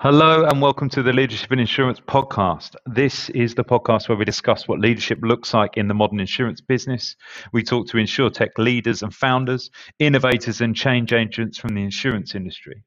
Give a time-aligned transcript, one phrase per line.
[0.00, 2.76] Hello and welcome to the Leadership in Insurance podcast.
[2.84, 6.60] This is the podcast where we discuss what leadership looks like in the modern insurance
[6.60, 7.16] business.
[7.54, 12.82] We talk to insurtech leaders and founders, innovators and change agents from the insurance industry.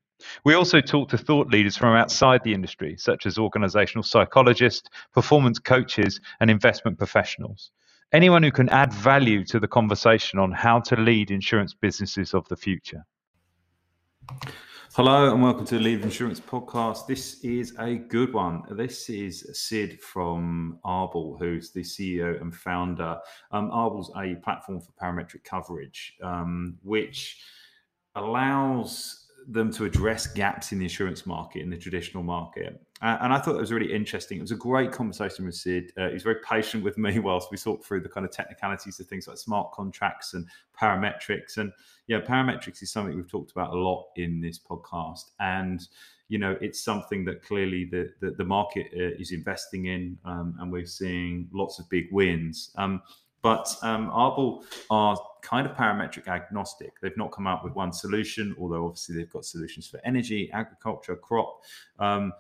[0.46, 5.58] We also talk to thought leaders from outside the industry, such as organizational psychologists, performance
[5.58, 7.72] coaches, and investment professionals.
[8.14, 12.48] Anyone who can add value to the conversation on how to lead insurance businesses of
[12.50, 13.04] the future.
[14.96, 17.06] Hello and welcome to the Leave Insurance Podcast.
[17.06, 18.64] This is a good one.
[18.72, 23.20] This is Sid from Arbol, who's the CEO and founder.
[23.52, 27.40] Um, Arbol's a platform for parametric coverage, um, which
[28.16, 29.19] allows
[29.52, 32.80] them to address gaps in the insurance market, in the traditional market.
[33.02, 34.38] And I thought it was really interesting.
[34.38, 35.92] It was a great conversation with Sid.
[35.98, 39.00] Uh, he was very patient with me whilst we talked through the kind of technicalities
[39.00, 40.46] of things like smart contracts and
[40.80, 41.58] parametrics.
[41.58, 41.72] And
[42.08, 45.32] yeah, parametrics is something we've talked about a lot in this podcast.
[45.40, 45.82] And
[46.28, 50.56] you know, it's something that clearly the the, the market uh, is investing in, um,
[50.60, 52.72] and we're seeing lots of big wins.
[52.78, 53.02] Um,
[53.42, 57.00] but um, Arbol are kind of parametric agnostic.
[57.02, 61.16] They've not come out with one solution, although obviously they've got solutions for energy, agriculture,
[61.16, 61.62] crop.
[62.00, 62.34] Um,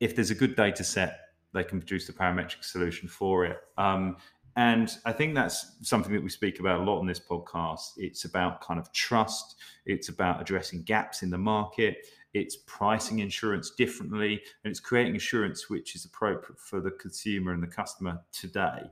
[0.00, 1.20] if there's a good data set,
[1.54, 3.58] they can produce the parametric solution for it.
[3.78, 4.16] Um,
[4.56, 7.92] and I think that's something that we speak about a lot on this podcast.
[7.98, 13.70] It's about kind of trust, it's about addressing gaps in the market, it's pricing insurance
[13.70, 18.90] differently, and it's creating insurance which is appropriate for the consumer and the customer today.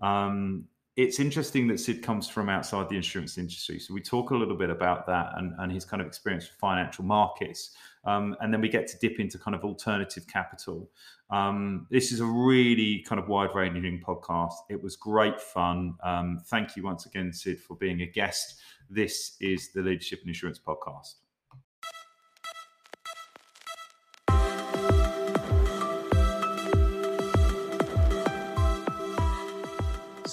[0.00, 0.64] Um,
[0.96, 3.78] it's interesting that Sid comes from outside the insurance industry.
[3.78, 6.58] So we talk a little bit about that and, and his kind of experience with
[6.58, 7.76] financial markets.
[8.04, 10.90] Um, and then we get to dip into kind of alternative capital.
[11.28, 14.54] Um, this is a really kind of wide ranging podcast.
[14.70, 15.96] It was great fun.
[16.02, 18.58] Um, thank you once again, Sid, for being a guest.
[18.88, 21.25] This is the Leadership and Insurance Podcast.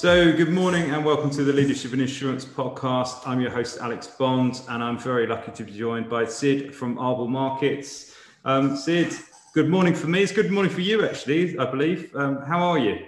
[0.04, 3.26] So, good morning and welcome to the Leadership and Insurance podcast.
[3.26, 6.98] I'm your host, Alex Bond, and I'm very lucky to be joined by Sid from
[6.98, 8.14] Arbol Markets.
[8.44, 9.14] Um, Sid,
[9.54, 10.22] good morning for me.
[10.22, 12.14] It's good morning for you, actually, I believe.
[12.18, 13.06] Um, how are you?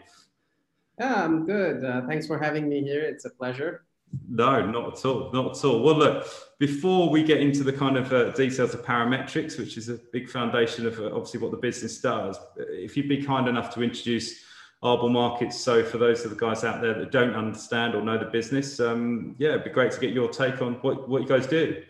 [0.97, 1.83] Yeah, I'm good.
[1.83, 3.01] Uh, thanks for having me here.
[3.01, 3.83] It's a pleasure.
[4.29, 5.33] No, not at all.
[5.33, 5.83] Not at all.
[5.83, 6.25] Well, look,
[6.59, 10.29] before we get into the kind of uh, details of parametrics, which is a big
[10.29, 14.44] foundation of uh, obviously what the business does, if you'd be kind enough to introduce
[14.85, 15.59] Arbol Markets.
[15.59, 18.79] So for those of the guys out there that don't understand or know the business,
[18.79, 21.81] um, yeah, it'd be great to get your take on what, what you guys do.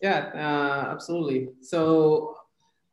[0.00, 1.50] Yeah, uh, absolutely.
[1.60, 2.36] So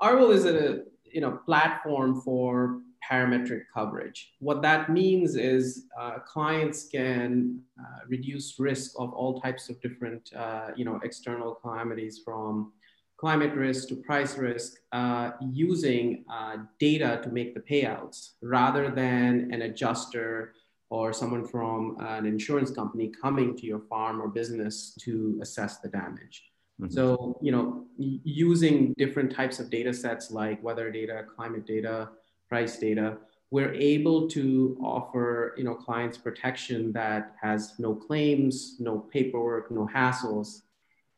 [0.01, 4.33] Arbol is a you know platform for parametric coverage.
[4.39, 10.31] What that means is uh, clients can uh, reduce risk of all types of different
[10.35, 12.73] uh, you know external calamities from
[13.17, 19.51] climate risk to price risk uh, using uh, data to make the payouts rather than
[19.53, 20.53] an adjuster
[20.89, 25.87] or someone from an insurance company coming to your farm or business to assess the
[25.87, 26.43] damage.
[26.79, 26.91] Mm-hmm.
[26.91, 32.09] So, you know, using different types of data sets like weather data, climate data,
[32.49, 33.17] price data,
[33.51, 39.87] we're able to offer, you know, clients protection that has no claims, no paperwork, no
[39.93, 40.61] hassles,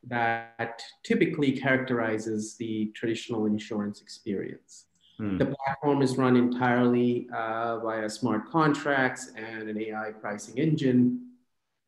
[0.06, 4.86] that typically characterizes the traditional insurance experience.
[5.18, 5.38] Hmm.
[5.38, 11.24] The platform is run entirely uh, via smart contracts and an AI pricing engine.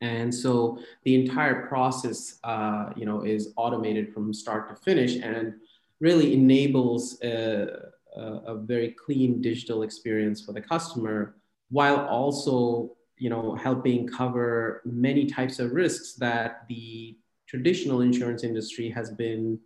[0.02, 5.54] And so the entire process, uh, you know, is automated from start to finish and
[6.00, 11.36] really enables a, a, a very clean digital experience for the customer
[11.70, 17.18] while also you know helping cover many types of risks that the
[17.50, 19.60] traditional insurance industry has been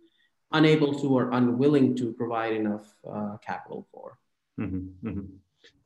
[0.52, 4.18] unable to or unwilling to provide enough uh, capital for.
[4.58, 5.26] Mm-hmm, mm-hmm.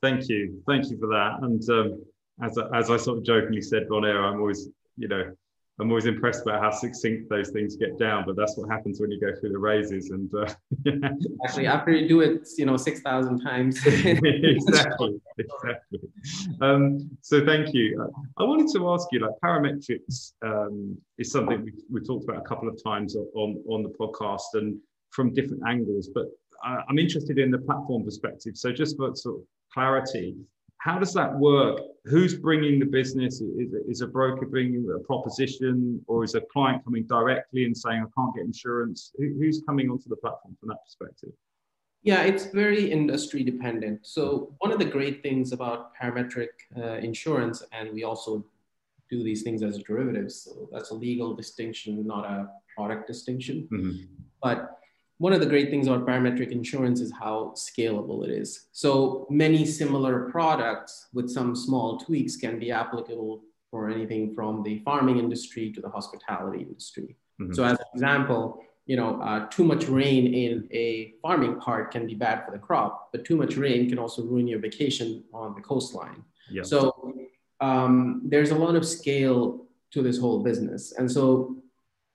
[0.00, 1.38] Thank you, thank you for that.
[1.42, 2.02] And um,
[2.42, 5.34] as as I sort of jokingly said on I'm always you know
[5.80, 9.12] I'm always impressed about how succinct those things get down, but that's what happens when
[9.12, 10.10] you go through the raises.
[10.10, 10.52] And uh,
[11.44, 13.78] actually, after you do it, you know, six thousand times.
[13.86, 16.00] exactly, exactly.
[16.60, 18.10] Um, so thank you.
[18.38, 22.48] I wanted to ask you, like parametrics um, is something we we talked about a
[22.48, 24.78] couple of times on on the podcast and
[25.10, 26.26] from different angles, but
[26.64, 28.56] I'm interested in the platform perspective.
[28.56, 29.42] So just for sort of
[29.72, 30.34] clarity,
[30.78, 31.80] how does that work?
[32.04, 33.40] Who's bringing the business?
[33.40, 37.98] Is, is a broker bringing a proposition, or is a client coming directly and saying,
[37.98, 39.12] "I can't get insurance"?
[39.18, 41.30] Who, who's coming onto the platform from that perspective?
[42.02, 44.06] Yeah, it's very industry dependent.
[44.06, 48.44] So one of the great things about parametric uh, insurance, and we also
[49.10, 50.42] do these things as derivatives.
[50.44, 53.68] So that's a legal distinction, not a product distinction.
[53.72, 54.04] Mm-hmm.
[54.40, 54.77] But
[55.18, 58.68] one of the great things about parametric insurance is how scalable it is.
[58.72, 64.78] So many similar products with some small tweaks can be applicable for anything from the
[64.84, 67.16] farming industry to the hospitality industry.
[67.40, 67.52] Mm-hmm.
[67.52, 72.06] So, as an example, you know, uh, too much rain in a farming part can
[72.06, 75.54] be bad for the crop, but too much rain can also ruin your vacation on
[75.54, 76.24] the coastline.
[76.64, 77.14] So
[77.60, 81.56] um, there's a lot of scale to this whole business, and so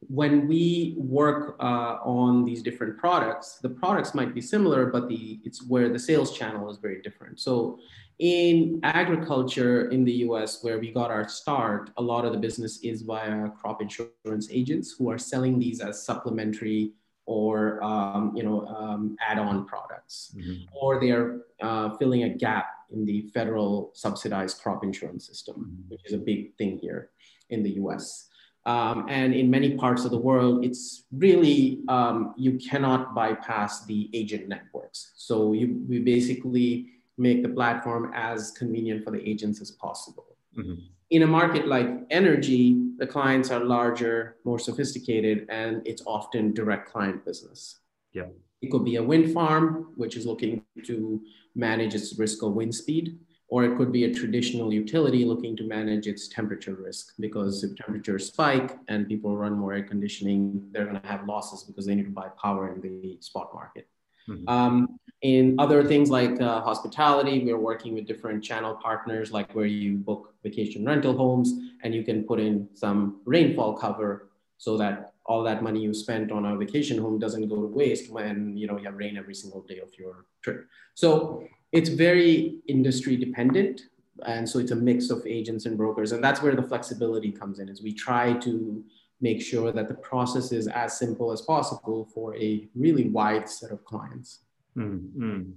[0.10, 5.40] when we work uh, on these different products, the products might be similar, but the
[5.44, 7.40] it's where the sales channel is very different.
[7.40, 7.80] So
[8.20, 12.80] in agriculture in the US, where we got our start, a lot of the business
[12.84, 16.94] is via crop insurance agents who are selling these as supplementary
[17.26, 20.64] or um, you know um, add-on products, mm-hmm.
[20.76, 25.90] or they are uh, filling a gap in the federal subsidized crop insurance system, mm-hmm.
[25.90, 27.10] which is a big thing here
[27.50, 28.30] in the US.
[28.65, 34.10] Um, and in many parts of the world, it's really, um, you cannot bypass the
[34.13, 35.12] agent networks.
[35.15, 36.88] So you, we basically
[37.18, 40.38] make the platform as convenient for the agents as possible.
[40.57, 40.75] Mm-hmm.
[41.10, 46.92] In a market like energy, the clients are larger, more sophisticated, and it's often direct
[46.92, 47.80] client business.
[48.13, 48.27] Yeah.
[48.62, 51.21] It could be a wind farm, which is looking to
[51.54, 53.19] manage its risk of wind speed,
[53.54, 57.76] or it could be a traditional utility looking to manage its temperature risk because if
[57.76, 61.94] temperatures spike and people run more air conditioning, they're going to have losses because they
[61.94, 63.88] need to buy power in the spot market.
[64.28, 64.50] Mm-hmm.
[64.50, 69.68] Um, in other things like uh, hospitality, we're working with different channel partners, like where
[69.68, 71.54] you book vacation rental homes
[71.84, 76.32] and you can put in some rainfall cover so that all that money you spent
[76.32, 79.36] on a vacation home doesn't go to waste when you know you have rain every
[79.36, 80.66] single day of your trip.
[80.96, 83.81] So it's very industry dependent,
[84.25, 87.60] and so it's a mix of agents and brokers, and that's where the flexibility comes
[87.60, 87.68] in.
[87.68, 88.84] Is we try to
[89.20, 93.72] make sure that the process is as simple as possible for a really wide set
[93.72, 94.40] of clients.
[94.78, 95.52] Mm-hmm.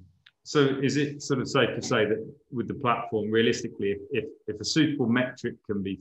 [0.45, 4.25] So is it sort of safe to say that with the platform, realistically, if, if,
[4.47, 5.99] if a suitable metric can be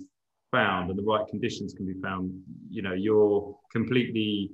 [0.51, 2.31] found and the right conditions can be found,
[2.69, 4.51] you know, you're completely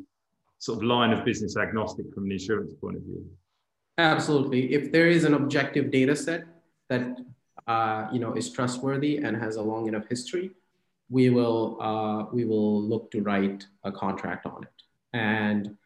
[0.59, 3.25] sort of line of business agnostic from an insurance point of view?
[3.97, 4.73] Absolutely.
[4.73, 6.45] If there is an objective data set
[6.89, 7.17] that
[7.67, 10.51] uh, you know is trustworthy and has a long enough history,
[11.09, 14.83] we will uh, we will look to write a contract on it.
[15.13, 15.77] And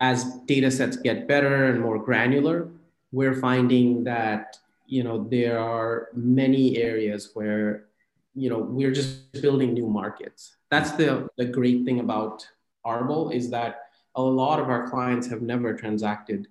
[0.00, 2.68] as data sets get better and more granular,
[3.12, 7.86] we're finding that you know there are many areas where
[8.34, 10.56] you know we're just building new markets.
[10.70, 12.46] That's the the great thing about
[12.84, 13.86] Arbol is that
[14.16, 16.48] a lot of our clients have never transacted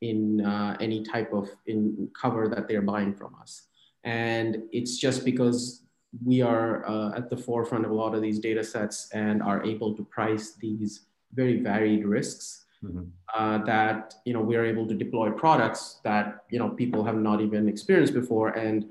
[0.00, 3.66] in uh, any type of in cover that they're buying from us.
[4.04, 5.82] And it's just because
[6.24, 9.62] we are uh, at the forefront of a lot of these data sets and are
[9.64, 13.04] able to price these very varied risks mm-hmm.
[13.36, 17.16] uh, that you know we are able to deploy products that you know people have
[17.16, 18.50] not even experienced before.
[18.50, 18.86] And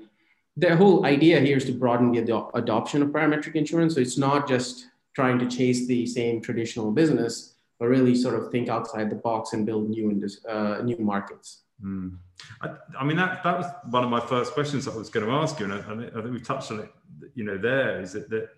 [0.56, 3.94] the whole idea here is to broaden the ad- adoption of parametric insurance.
[3.94, 8.52] So it's not just trying to chase the same traditional business but really sort of
[8.52, 10.06] think outside the box and build new
[10.48, 12.16] uh, new markets mm.
[12.62, 12.68] I,
[13.00, 15.58] I, mean that that was one of my first questions I was going to ask
[15.58, 16.92] you, and I, I think we've touched on it
[17.34, 18.50] you know there is that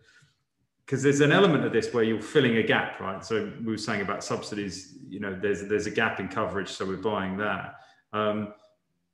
[0.85, 3.25] because there's an element of this where you're filling a gap, right?
[3.25, 6.85] So we were saying about subsidies, you know, there's there's a gap in coverage, so
[6.85, 7.77] we're buying that.
[8.13, 8.53] Um,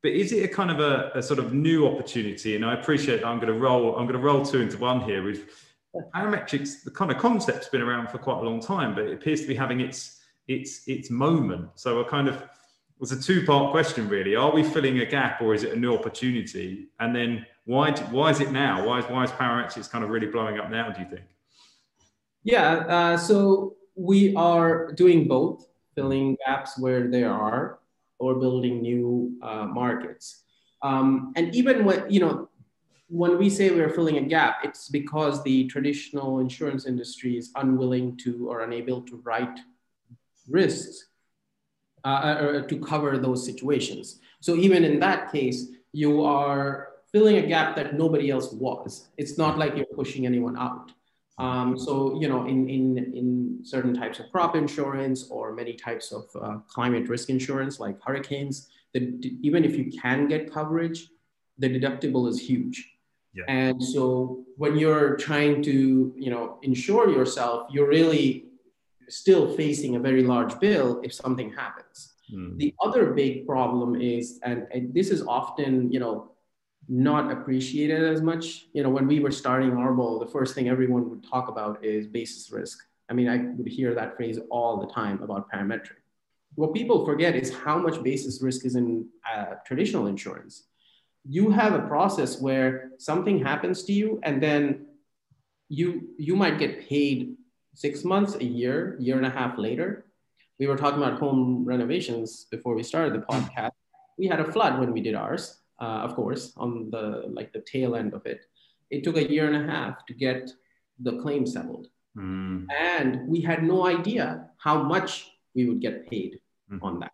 [0.02, 2.56] but is it a kind of a, a, sort of new opportunity?
[2.56, 5.23] And I appreciate I'm going to roll I'm going to roll two into one here.
[5.23, 5.50] With
[6.14, 9.40] parametrics, the kind of concept's been around for quite a long time, but it appears
[9.42, 11.68] to be having its its its moment.
[11.75, 12.42] So a kind of
[12.99, 14.35] was a two part question really.
[14.35, 16.88] Are we filling a gap or is it a new opportunity?
[17.00, 18.87] And then why why is it now?
[18.87, 20.90] Why is why is parametrics kind of really blowing up now?
[20.90, 21.26] Do you think?
[22.45, 27.80] Yeah, uh, so we are doing both, filling gaps where there are,
[28.18, 30.45] or building new uh, markets.
[30.83, 32.48] Um, and even when you know
[33.08, 38.16] when we say we're filling a gap, it's because the traditional insurance industry is unwilling
[38.18, 39.58] to or unable to write
[40.48, 41.06] risks
[42.04, 44.20] uh, uh to cover those situations.
[44.40, 49.08] So even in that case, you are filling a gap that nobody else was.
[49.16, 50.92] It's not like you're pushing anyone out.
[51.38, 56.12] Um, so, you know, in, in, in certain types of crop insurance or many types
[56.12, 59.02] of uh, climate risk insurance like hurricanes, that
[59.40, 61.08] even if you can get coverage,
[61.58, 62.98] the deductible is huge.
[63.38, 63.45] Yeah.
[63.47, 65.76] And so when you're trying to,
[66.25, 68.26] you know, insure yourself, you're really
[69.09, 72.14] still facing a very large bill if something happens.
[72.35, 72.59] Mm.
[72.62, 76.33] The other big problem is, and, and this is often, you know,
[76.88, 78.66] not appreciated as much.
[78.73, 82.07] You know, when we were starting Arbol, the first thing everyone would talk about is
[82.07, 82.78] basis risk.
[83.11, 86.00] I mean, I would hear that phrase all the time about parametric.
[86.54, 90.64] what people forget is how much basis risk is in uh, traditional insurance.
[91.28, 94.87] You have a process where something happens to you, and then
[95.68, 97.37] you you might get paid
[97.75, 100.06] six months, a year, year and a half later.
[100.58, 103.76] We were talking about home renovations before we started the podcast.
[104.16, 107.61] We had a flood when we did ours, uh, of course, on the like the
[107.61, 108.47] tail end of it.
[108.90, 110.50] It took a year and a half to get
[110.99, 112.66] the claim settled, mm.
[112.73, 116.40] and we had no idea how much we would get paid
[116.73, 116.82] mm-hmm.
[116.82, 117.12] on that.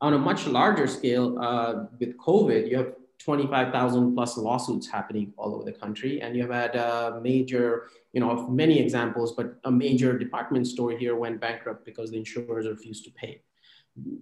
[0.00, 5.54] On a much larger scale, uh, with COVID, you have 25,000 plus lawsuits happening all
[5.54, 6.20] over the country.
[6.20, 11.16] And you've had a major, you know, many examples, but a major department store here
[11.16, 13.42] went bankrupt because the insurers refused to pay.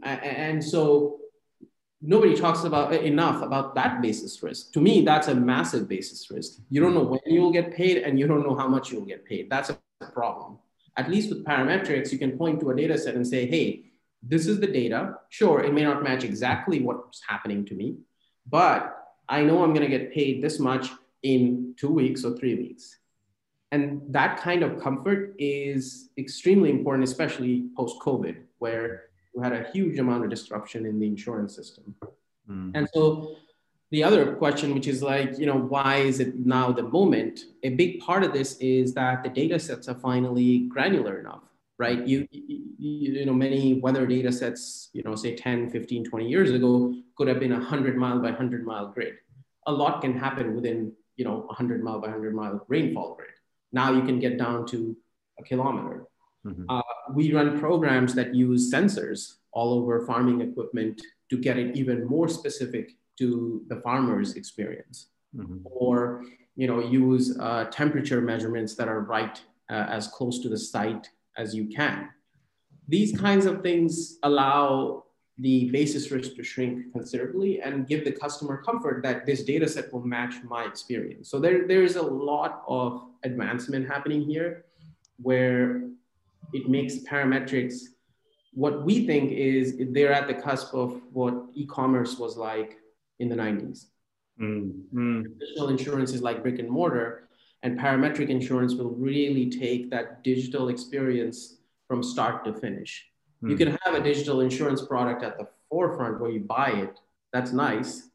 [0.03, 1.19] And so
[2.01, 4.73] nobody talks about enough about that basis risk.
[4.73, 6.61] To me, that's a massive basis risk.
[6.71, 9.25] You don't know when you'll get paid and you don't know how much you'll get
[9.25, 9.51] paid.
[9.51, 9.79] That's a
[10.13, 10.59] problem.
[10.97, 13.87] At least with parametrics, you can point to a data set and say, hey,
[14.23, 15.17] this is the data.
[15.29, 17.97] Sure, it may not match exactly what's happening to me,
[18.49, 20.91] but I know I'm going to get paid this much
[21.23, 22.99] in two weeks or three weeks.
[23.73, 29.69] And that kind of comfort is extremely important, especially post COVID, where we had a
[29.73, 31.95] huge amount of disruption in the insurance system.
[32.49, 32.71] Mm.
[32.75, 33.37] And so
[33.91, 37.41] the other question, which is like, you know, why is it now the moment?
[37.65, 41.43] A big part of this is that the data sets are finally granular enough
[41.79, 42.07] right?
[42.07, 46.51] You, you, you know, many weather data sets, you know, say 10, 15, 20 years
[46.51, 49.15] ago could have been a 100 mile by 100 mile grid.
[49.67, 53.31] A lot can happen within, you know, 100 mile by 100 mile rainfall grid.
[53.73, 54.97] Now you can get down to
[55.39, 56.07] a kilometer.
[56.47, 56.65] Mm-hmm.
[56.69, 62.05] Uh, we run programs that use sensors all over farming equipment to get it even
[62.05, 65.09] more specific to the farmer's experience.
[65.37, 65.59] Mm-hmm.
[65.65, 66.25] Or,
[66.57, 69.41] you know, use uh, temperature measurements that are right
[69.71, 72.11] uh, as close to the site as you can.
[72.87, 75.04] These kinds of things allow
[75.39, 79.93] the basis risk to shrink considerably and give the customer comfort that this data set
[79.93, 81.29] will match my experience.
[81.29, 84.65] So there, there is a lot of advancement happening here
[85.21, 85.89] where
[86.53, 87.87] it makes parametrics
[88.55, 92.79] what we think is they're at the cusp of what e-commerce was like
[93.19, 93.87] in the 90s.
[94.41, 95.23] Mm, mm.
[95.23, 97.29] Traditional insurance is like brick and mortar,
[97.63, 101.57] and parametric insurance will really take that digital experience
[101.89, 103.07] from start to finish.
[103.41, 103.51] Hmm.
[103.51, 107.01] You can have a digital insurance product at the forefront where you buy it.
[107.33, 108.11] That's nice.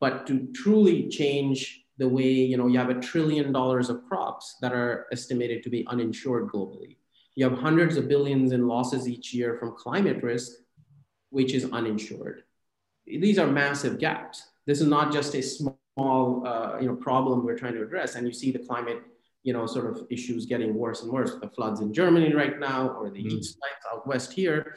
[0.00, 4.56] But to truly change the way, you know, you have a trillion dollars of crops
[4.60, 6.96] that are estimated to be uninsured globally.
[7.34, 10.52] You have hundreds of billions in losses each year from climate risk,
[11.30, 12.42] which is uninsured.
[13.06, 14.48] These are massive gaps.
[14.66, 18.14] This is not just a small small uh, you know problem we're trying to address
[18.14, 19.02] and you see the climate
[19.42, 22.88] you know sort of issues getting worse and worse the floods in germany right now
[22.90, 23.30] or the mm.
[23.30, 24.76] heat spikes out west here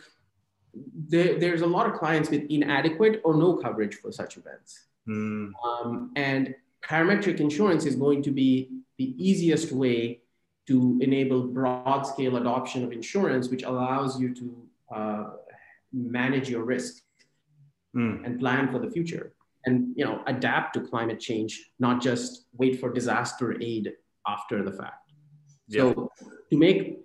[1.08, 5.52] there, there's a lot of clients with inadequate or no coverage for such events mm.
[5.64, 6.54] um, and
[6.84, 10.22] parametric insurance is going to be the easiest way
[10.68, 15.24] to enable broad scale adoption of insurance which allows you to uh,
[15.94, 17.04] manage your risk
[17.96, 18.26] mm.
[18.26, 19.34] and plan for the future
[19.66, 23.94] and you know adapt to climate change not just wait for disaster aid
[24.28, 25.12] after the fact
[25.68, 25.82] yeah.
[25.82, 26.12] so
[26.50, 27.00] to make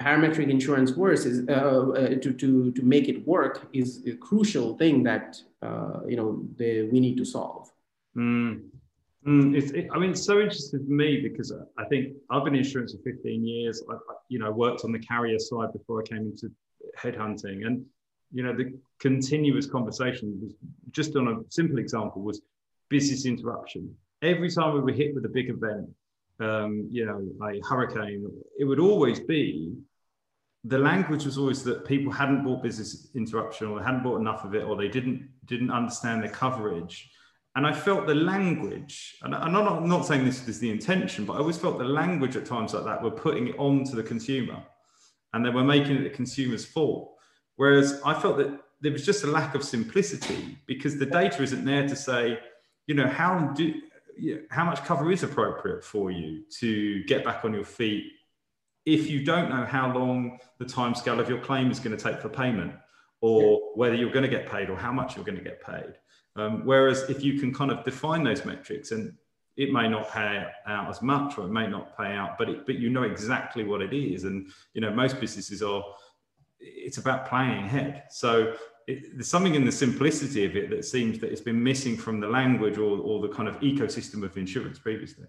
[0.00, 4.76] parametric insurance worse is uh, uh, to, to, to make it work is a crucial
[4.76, 7.70] thing that uh, you know the, we need to solve
[8.16, 8.60] mm.
[9.26, 12.54] Mm, it's, it, I mean, it's so interesting for me because I think I've been
[12.54, 13.80] in insurance for 15 years.
[13.88, 13.94] I,
[14.28, 16.50] you know, worked on the carrier side before I came into
[16.98, 17.84] headhunting, and
[18.32, 20.54] you know, the continuous conversation was
[20.90, 22.40] just on a simple example was
[22.88, 23.94] business interruption.
[24.22, 25.88] Every time we were hit with a big event,
[26.42, 28.26] um, you know, a hurricane,
[28.58, 29.74] it would always be
[30.64, 34.54] the language was always that people hadn't bought business interruption or hadn't bought enough of
[34.54, 37.10] it or they didn't didn't understand the coverage.
[37.54, 41.26] And I felt the language, and I'm not, I'm not saying this is the intention,
[41.26, 43.96] but I always felt the language at times like that were putting it on to
[43.96, 44.62] the consumer
[45.34, 47.14] and they were making it the consumer's fault.
[47.56, 51.64] Whereas I felt that there was just a lack of simplicity because the data isn't
[51.64, 52.38] there to say,
[52.86, 53.74] you know, how do
[54.50, 58.04] how much cover is appropriate for you to get back on your feet
[58.84, 62.02] if you don't know how long the time scale of your claim is going to
[62.02, 62.72] take for payment
[63.20, 65.94] or whether you're going to get paid or how much you're going to get paid.
[66.34, 69.14] Um, whereas if you can kind of define those metrics and
[69.56, 72.66] it may not pay out as much or it may not pay out, but it,
[72.66, 74.24] but you know exactly what it is.
[74.24, 75.84] And, you know, most businesses are
[76.58, 78.04] it's about planning ahead.
[78.10, 78.54] So
[78.86, 82.20] it, there's something in the simplicity of it that seems that it's been missing from
[82.20, 85.26] the language or, or the kind of ecosystem of insurance previously.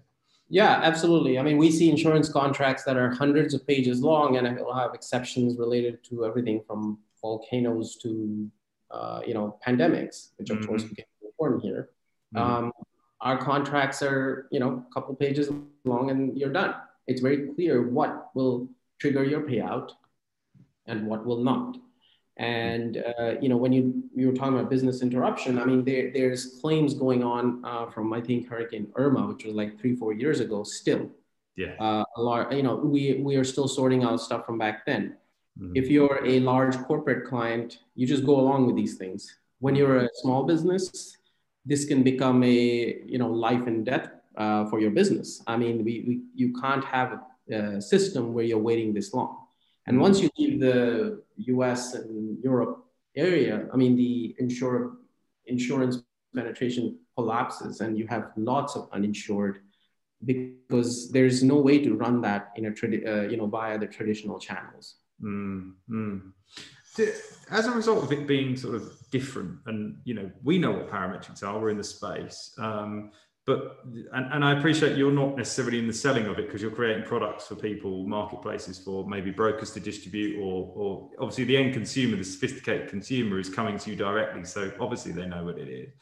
[0.49, 1.39] Yeah, absolutely.
[1.39, 4.93] I mean, we see insurance contracts that are hundreds of pages long and it'll have
[4.93, 8.49] exceptions related to everything from volcanoes to
[8.91, 10.67] uh, you know pandemics, which of mm-hmm.
[10.67, 11.89] course became important here.
[12.35, 12.65] Mm-hmm.
[12.65, 12.71] Um,
[13.21, 15.49] our contracts are you know a couple pages
[15.85, 16.75] long and you're done.
[17.07, 18.69] It's very clear what will
[18.99, 19.91] trigger your payout
[20.85, 21.77] and what will not.
[22.37, 26.11] And uh, you know, when you you were talking about business interruption, I mean, there,
[26.11, 30.13] there's claims going on uh, from I think Hurricane Irma, which was like three four
[30.13, 31.11] years ago, still.
[31.55, 31.75] Yeah.
[31.79, 35.17] Uh, a lot, you know, we we are still sorting out stuff from back then.
[35.59, 35.73] Mm-hmm.
[35.75, 39.37] If you're a large corporate client, you just go along with these things.
[39.59, 41.17] When you're a small business,
[41.65, 45.43] this can become a you know life and death uh, for your business.
[45.45, 47.19] I mean, we, we you can't have
[47.51, 49.42] a, a system where you're waiting this long.
[49.85, 52.85] And once you leave the US and Europe
[53.15, 54.97] area, I mean, the insure,
[55.45, 59.59] insurance penetration collapses and you have lots of uninsured
[60.25, 63.87] because there's no way to run that in a tradi- uh, you know via the
[63.87, 64.95] traditional channels.
[65.21, 66.31] Mm, mm.
[67.49, 70.89] As a result of it being sort of different, and you know, we know what
[70.89, 71.59] parametrics are.
[71.59, 72.53] We're in the space.
[72.57, 73.11] Um,
[73.45, 73.79] but
[74.13, 77.03] and, and I appreciate you're not necessarily in the selling of it because you're creating
[77.03, 82.15] products for people, marketplaces for maybe brokers to distribute, or or obviously the end consumer,
[82.15, 84.45] the sophisticated consumer, is coming to you directly.
[84.45, 85.93] So obviously they know what it is.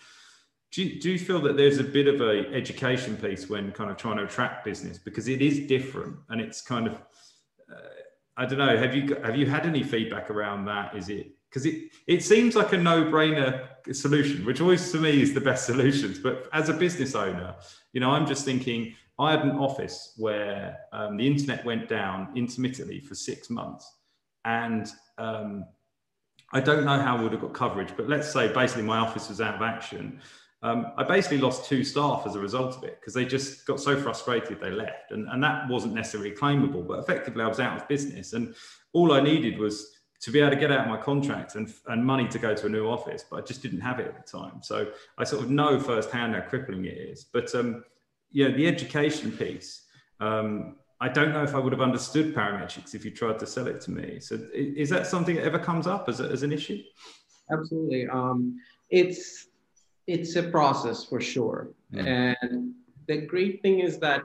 [0.71, 3.91] Do you, do you feel that there's a bit of a education piece when kind
[3.91, 8.01] of trying to attract business because it is different and it's kind of uh,
[8.37, 8.77] I don't know.
[8.77, 10.95] Have you have you had any feedback around that?
[10.95, 15.33] Is it because it, it seems like a no-brainer solution which always to me is
[15.33, 17.55] the best solutions but as a business owner
[17.93, 22.29] you know i'm just thinking i had an office where um, the internet went down
[22.35, 23.97] intermittently for six months
[24.45, 25.65] and um,
[26.53, 29.29] i don't know how we would have got coverage but let's say basically my office
[29.29, 30.21] was out of action
[30.63, 33.79] um, I basically lost two staff as a result of it because they just got
[33.79, 35.09] so frustrated they left.
[35.09, 38.33] And, and that wasn't necessarily claimable, but effectively I was out of business.
[38.33, 38.53] And
[38.93, 39.91] all I needed was
[40.21, 42.67] to be able to get out of my contract and, and money to go to
[42.67, 44.61] a new office, but I just didn't have it at the time.
[44.61, 47.23] So I sort of know firsthand how crippling it is.
[47.23, 47.83] But um,
[48.29, 49.87] you know, the education piece,
[50.19, 53.65] um, I don't know if I would have understood parametrics if you tried to sell
[53.65, 54.19] it to me.
[54.19, 56.81] So is that something that ever comes up as, a, as an issue?
[57.51, 58.07] Absolutely.
[58.07, 58.59] Um,
[58.91, 59.47] it's
[60.05, 61.71] it's a process for sure.
[61.93, 62.35] Mm.
[62.41, 62.73] And
[63.07, 64.21] the great thing is that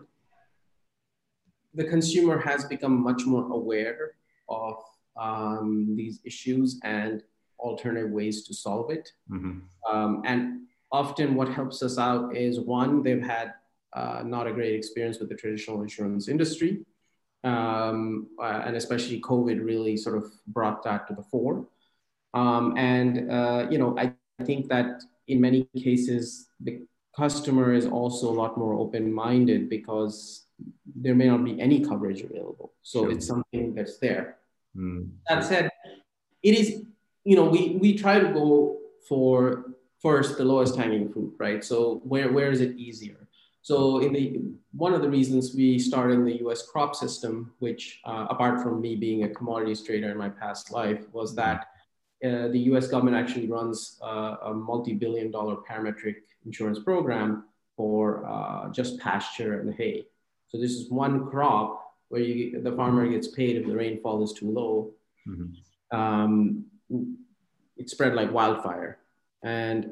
[1.75, 4.13] the consumer has become much more aware
[4.49, 4.77] of
[5.19, 7.23] um, these issues and
[7.59, 9.11] alternative ways to solve it.
[9.31, 9.61] Mm-hmm.
[9.91, 13.55] Um, and often, what helps us out is one, they've had
[13.95, 16.85] uh, not a great experience with the traditional insurance industry.
[17.45, 21.65] Um, uh, and especially COVID really sort of brought that to the fore.
[22.35, 26.83] Um, and, uh, you know, I think that in many cases, the
[27.17, 30.47] customer is also a lot more open minded because
[30.97, 32.73] there may not be any coverage available.
[32.83, 33.13] So sure.
[33.13, 34.39] it's something that's there.
[34.77, 35.11] Mm.
[35.29, 35.71] That said,
[36.43, 36.85] it is,
[37.25, 41.65] you know, we, we try to go for first the lowest hanging fruit, right?
[41.65, 43.27] So where, where is it easier?
[43.63, 46.63] So in the one of the reasons we started in the U.S.
[46.63, 51.03] crop system, which uh, apart from me being a commodities trader in my past life,
[51.13, 51.67] was that
[52.25, 52.87] uh, the U.S.
[52.87, 57.45] government actually runs uh, a multi-billion-dollar parametric insurance program
[57.77, 60.07] for uh, just pasture and hay.
[60.47, 64.33] So this is one crop where you, the farmer gets paid if the rainfall is
[64.33, 64.91] too low.
[65.29, 65.97] Mm-hmm.
[65.97, 66.65] Um,
[67.77, 68.99] it spread like wildfire,
[69.43, 69.91] and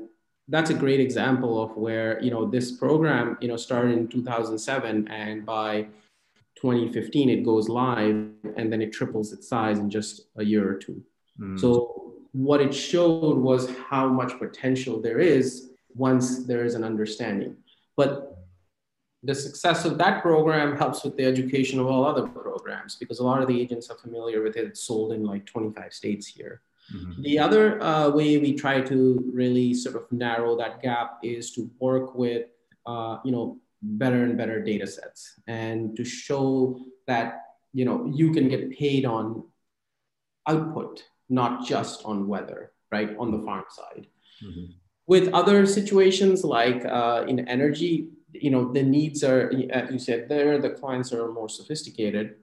[0.48, 5.08] that's a great example of where you know this program you know started in 2007,
[5.08, 5.86] and by
[6.56, 10.74] 2015 it goes live, and then it triples its size in just a year or
[10.74, 11.02] 2
[11.40, 16.82] mm So what it showed was how much potential there is once there is an
[16.82, 17.56] understanding.
[17.96, 18.33] But
[19.24, 23.24] the success of that program helps with the education of all other programs because a
[23.24, 24.66] lot of the agents are familiar with it.
[24.66, 26.60] It's sold in like 25 states here.
[26.94, 27.22] Mm-hmm.
[27.22, 31.70] The other uh, way we try to really sort of narrow that gap is to
[31.78, 32.48] work with,
[32.84, 38.32] uh, you know, better and better data sets and to show that, you know, you
[38.32, 39.44] can get paid on
[40.46, 44.06] output, not just on weather, right, on the farm side.
[44.44, 44.72] Mm-hmm.
[45.06, 50.28] With other situations like uh, in energy, you know the needs are as you said
[50.28, 52.36] there the clients are more sophisticated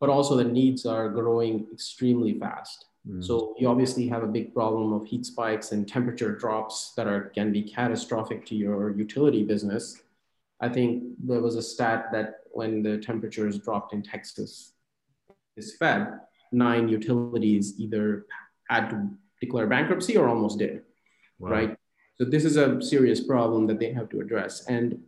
[0.00, 3.24] but also the needs are growing extremely fast mm.
[3.24, 7.30] so you obviously have a big problem of heat spikes and temperature drops that are
[7.34, 10.02] can be catastrophic to your utility business
[10.60, 14.72] i think there was a stat that when the temperatures dropped in texas
[15.56, 16.08] this fed
[16.52, 18.26] nine utilities either
[18.68, 19.08] had to
[19.40, 20.82] declare bankruptcy or almost did
[21.38, 21.50] wow.
[21.50, 21.76] right
[22.16, 24.98] so this is a serious problem that they have to address and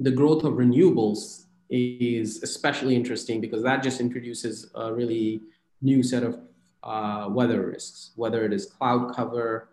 [0.00, 5.40] the growth of renewables is especially interesting because that just introduces a really
[5.82, 6.38] new set of
[6.82, 9.70] uh, weather risks, whether it is cloud cover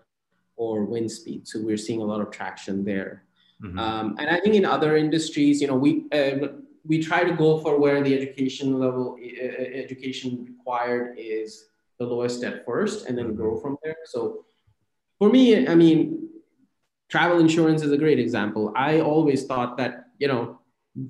[0.56, 1.48] or wind speed.
[1.48, 3.24] So we're seeing a lot of traction there.
[3.64, 3.78] Mm-hmm.
[3.78, 6.48] Um, and I think in other industries, you know, we uh,
[6.84, 11.68] we try to go for where the education level education required is
[12.00, 13.36] the lowest at first, and then mm-hmm.
[13.36, 13.98] grow from there.
[14.06, 14.46] So
[15.20, 16.30] for me, I mean,
[17.10, 18.74] travel insurance is a great example.
[18.76, 20.62] I always thought that you know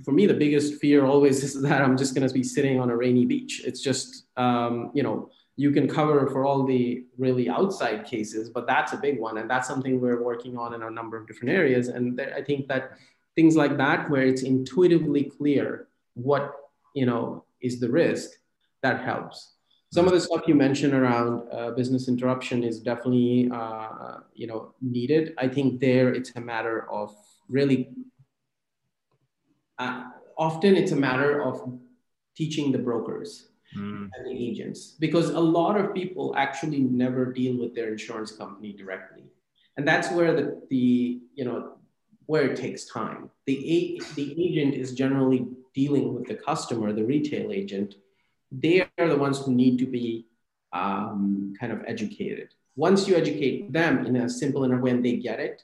[0.04, 2.90] for me, the biggest fear always is that I'm just going to be sitting on
[2.90, 3.62] a rainy beach.
[3.66, 8.66] It's just, um, you know, you can cover for all the really outside cases, but
[8.66, 9.38] that's a big one.
[9.38, 11.90] And that's something we're working on in a number of different areas.
[11.90, 12.92] And I think that
[13.36, 16.54] things like that, where it's intuitively clear what,
[16.96, 18.32] you know, is the risk,
[18.82, 19.54] that helps.
[19.94, 24.74] Some of the stuff you mentioned around uh, business interruption is definitely, uh, you know,
[24.82, 25.34] needed.
[25.38, 27.14] I think there it's a matter of
[27.50, 27.90] really
[29.82, 30.04] uh,
[30.38, 31.56] often it's a matter of
[32.36, 34.10] teaching the brokers mm.
[34.14, 38.74] and the agents because a lot of people actually never deal with their insurance company
[38.74, 39.24] directly.
[39.78, 41.74] And that's where the, the you know
[42.28, 43.30] where it takes time.
[43.48, 47.96] The, the agent is generally dealing with the customer the retail agent.
[48.52, 50.28] They are the ones who need to be
[50.74, 52.50] um, kind of educated.
[52.76, 55.64] Once you educate them in a simple enough way and they get it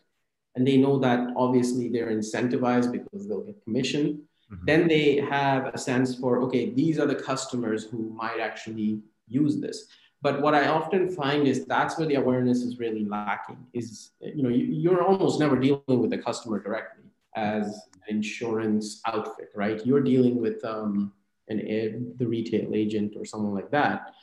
[0.58, 4.24] and they know that obviously they're incentivized because they'll get commission.
[4.52, 4.66] Mm-hmm.
[4.66, 9.60] Then they have a sense for, okay, these are the customers who might actually use
[9.60, 9.86] this.
[10.24, 13.68] But what I often find is that's where the awareness is really lacking.
[13.74, 17.04] Is you know you, are almost never dealing with the customer directly
[17.36, 19.86] as an insurance outfit, right?
[19.86, 21.14] You're dealing with um,
[21.50, 24.16] an the retail agent or someone like that.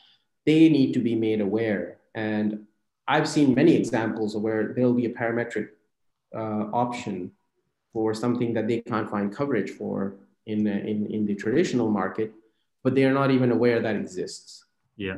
[0.47, 2.66] They need to be made aware, and
[3.07, 5.68] I've seen many examples of where there'll be a parametric
[6.35, 7.33] uh, option
[7.92, 10.14] for something that they can't find coverage for
[10.47, 12.33] in, in, in the traditional market,
[12.83, 14.64] but they are not even aware that exists.
[14.97, 15.16] Yeah.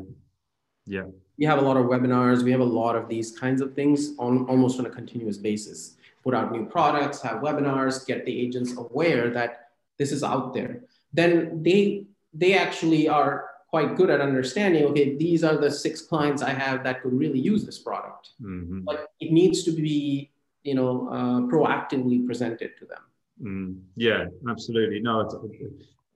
[0.87, 1.05] Yeah.
[1.39, 2.43] We have a lot of webinars.
[2.43, 5.97] We have a lot of these kinds of things on almost on a continuous basis.
[6.23, 10.81] Put out new products, have webinars, get the agents aware that this is out there.
[11.13, 14.85] Then they they actually are quite good at understanding.
[14.85, 18.31] Okay, these are the six clients I have that could really use this product.
[18.41, 18.81] Mm-hmm.
[18.81, 20.31] But it needs to be
[20.67, 23.03] you know uh, proactively presented to them.
[23.43, 25.01] Mm, yeah absolutely.
[25.01, 25.15] No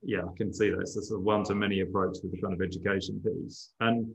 [0.02, 0.80] yeah i can see that.
[0.80, 3.70] It's a sort of one to many approach with the kind of education piece.
[3.80, 4.12] And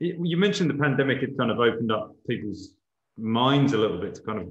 [0.00, 2.74] it, you mentioned the pandemic had kind of opened up people's
[3.16, 4.46] minds a little bit to kind of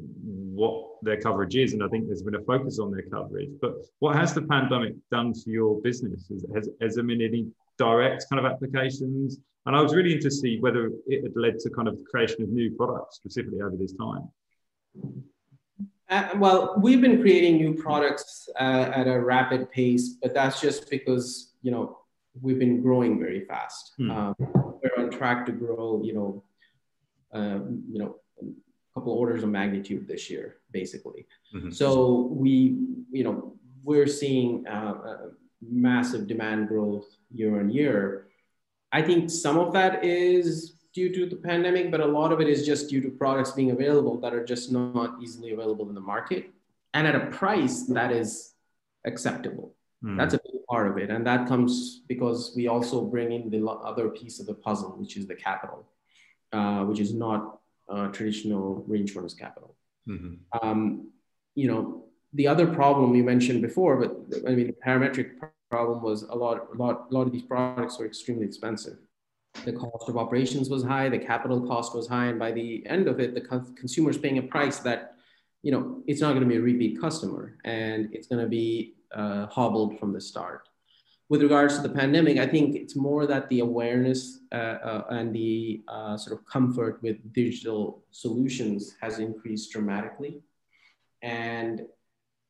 [0.61, 3.49] what their coverage is and i think there's been a focus on their coverage.
[3.61, 6.29] But what has the pandemic done for your business?
[6.53, 9.39] Has, has there been any direct kind of applications?
[9.65, 12.43] And i was really interested to see whether it had led to kind of creation
[12.43, 14.27] of new products specifically over this time
[16.09, 20.89] uh, well, we've been creating new products uh, at a rapid pace, but that's just
[20.89, 21.97] because you know
[22.41, 23.93] we've been growing very fast.
[23.97, 24.11] Hmm.
[24.11, 26.43] Um, we're on track to grow, you know,
[27.33, 28.45] um, you know, a
[28.93, 31.25] couple orders of magnitude this year, basically.
[31.53, 31.71] Mm-hmm.
[31.71, 32.77] So we,
[33.11, 35.29] you know, we're seeing uh,
[35.61, 38.27] massive demand growth year on year.
[38.91, 42.49] I think some of that is due to the pandemic, but a lot of it
[42.49, 46.07] is just due to products being available that are just not easily available in the
[46.13, 46.49] market
[46.95, 48.29] and at a price that is
[49.05, 49.75] acceptable.
[50.03, 50.17] Mm.
[50.17, 51.11] That's a big part of it.
[51.11, 55.17] And that comes because we also bring in the other piece of the puzzle, which
[55.17, 55.85] is the capital,
[56.51, 57.59] uh, which is not
[57.93, 59.75] uh, traditional reinsurance capital.
[60.09, 60.33] Mm-hmm.
[60.59, 61.11] Um,
[61.53, 64.11] you know, the other problem you mentioned before, but
[64.47, 65.27] I mean, the parametric
[65.69, 68.97] problem was a lot, a lot, a lot of these products were extremely expensive
[69.65, 73.07] the cost of operations was high, the capital cost was high, and by the end
[73.07, 75.15] of it, the consumer is paying a price that,
[75.63, 78.95] you know, it's not going to be a repeat customer, and it's going to be
[79.13, 80.67] uh, hobbled from the start.
[81.29, 85.35] With regards to the pandemic, I think it's more that the awareness uh, uh, and
[85.35, 90.41] the uh, sort of comfort with digital solutions has increased dramatically.
[91.21, 91.81] And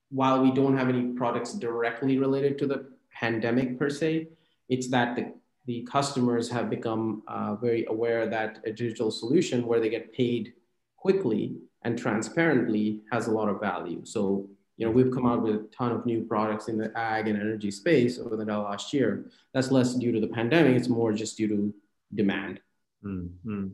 [0.09, 4.27] while we don't have any products directly related to the pandemic per se,
[4.69, 5.33] it's that the
[5.67, 10.53] the customers have become uh, very aware that a digital solution where they get paid
[10.95, 14.01] quickly and transparently has a lot of value.
[14.05, 17.27] So, you know, we've come out with a ton of new products in the ag
[17.27, 19.29] and energy space over the last year.
[19.53, 21.73] That's less due to the pandemic; it's more just due to
[22.15, 22.61] demand.
[23.03, 23.67] Mm-hmm.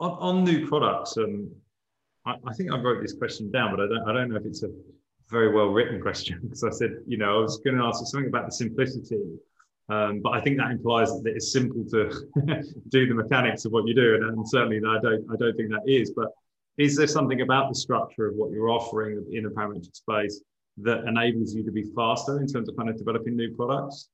[0.00, 1.50] On, on, new products, um,
[2.26, 4.44] I, I, think I wrote this question down, but I don't, I don't know if
[4.44, 4.70] it's a
[5.30, 8.28] very well written question because I said, you know, I was going to ask something
[8.28, 9.20] about the simplicity
[9.88, 12.10] um, but I think that implies that it's simple to
[12.88, 15.70] do the mechanics of what you do, and, and, certainly I don't I don't think
[15.70, 16.12] that is.
[16.16, 16.28] But
[16.78, 20.40] is there something about the structure of what you're offering in a parametric space
[20.78, 24.08] that enables you to be faster in terms of kind of developing new products?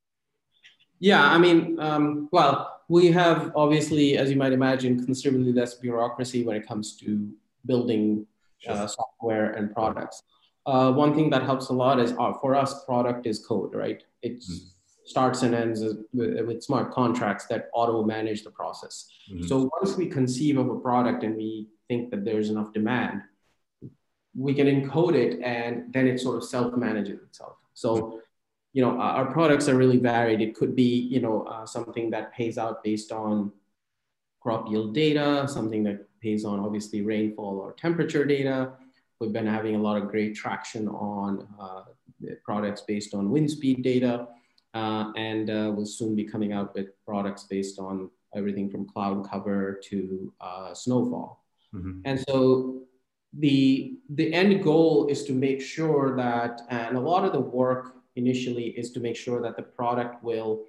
[0.99, 6.43] Yeah, I mean, um, well, we have obviously, as you might imagine, considerably less bureaucracy
[6.43, 7.31] when it comes to
[7.65, 8.27] building
[8.67, 10.21] uh, software and products.
[10.65, 14.03] Uh, one thing that helps a lot is uh, for us, product is code, right?
[14.21, 14.67] It mm-hmm.
[15.03, 19.09] Starts and ends with, with, smart contracts that auto manage the process.
[19.31, 19.47] Mm-hmm.
[19.47, 23.21] So once we conceive of a product and we think that there's enough demand,
[24.35, 27.55] we can encode it and then it sort of self manages itself.
[27.73, 28.21] So,
[28.73, 30.39] you know, our products are really varied.
[30.39, 33.51] It could be, you know, uh, something that pays out based on
[34.39, 38.73] crop yield data, something that pays on obviously rainfall or temperature data.
[39.19, 41.83] We've been having a lot of great traction on uh,
[42.43, 44.27] products based on wind speed data,
[44.73, 49.29] uh, and uh, we'll soon be coming out with products based on everything from cloud
[49.29, 51.43] cover to uh, snowfall.
[51.73, 52.01] Mm-hmm.
[52.05, 52.81] And so
[53.33, 57.95] the the end goal is to make sure that, and a lot of the work
[58.15, 60.63] initially is to make sure that the product will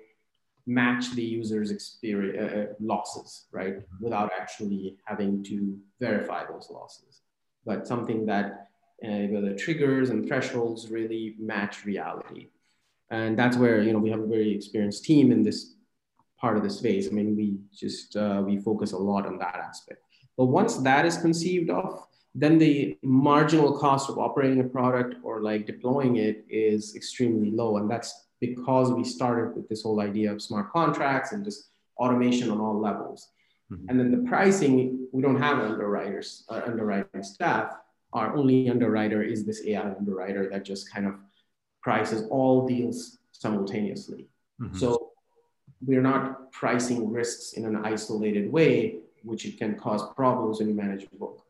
[0.66, 3.78] match the user's experience uh, uh, losses, right?
[3.78, 4.04] Mm-hmm.
[4.04, 7.22] Without actually having to verify those losses,
[7.66, 8.68] but something that
[9.04, 12.48] uh, the triggers and thresholds really match reality.
[13.12, 15.74] And that's where you know we have a very experienced team in this
[16.40, 17.06] part of the space.
[17.08, 20.02] I mean, we just uh, we focus a lot on that aspect.
[20.36, 25.42] But once that is conceived of, then the marginal cost of operating a product or
[25.42, 30.32] like deploying it is extremely low, and that's because we started with this whole idea
[30.32, 33.28] of smart contracts and just automation on all levels.
[33.70, 33.88] Mm-hmm.
[33.88, 37.72] And then the pricing, we don't have underwriters, uh, underwriting staff.
[38.14, 41.14] Our only underwriter is this AI underwriter that just kind of
[41.82, 44.28] prices all deals simultaneously.
[44.60, 44.78] Mm-hmm.
[44.78, 45.10] So
[45.84, 50.74] we're not pricing risks in an isolated way, which it can cause problems when you
[50.74, 51.44] manage a book.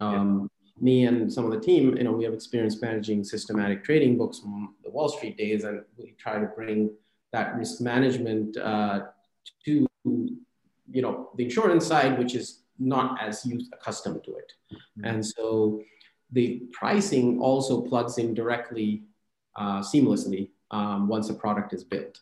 [0.00, 0.50] Um,
[0.80, 4.40] me and some of the team, you know, we have experience managing systematic trading books
[4.40, 6.90] from the Wall Street days, and we try to bring
[7.32, 9.00] that risk management uh,
[9.64, 14.52] to, you know, the insurance side, which is not as used accustomed to it.
[14.72, 15.04] Mm-hmm.
[15.04, 15.80] And so
[16.32, 19.04] the pricing also plugs in directly,
[19.56, 22.20] uh, seamlessly um, once a product is built.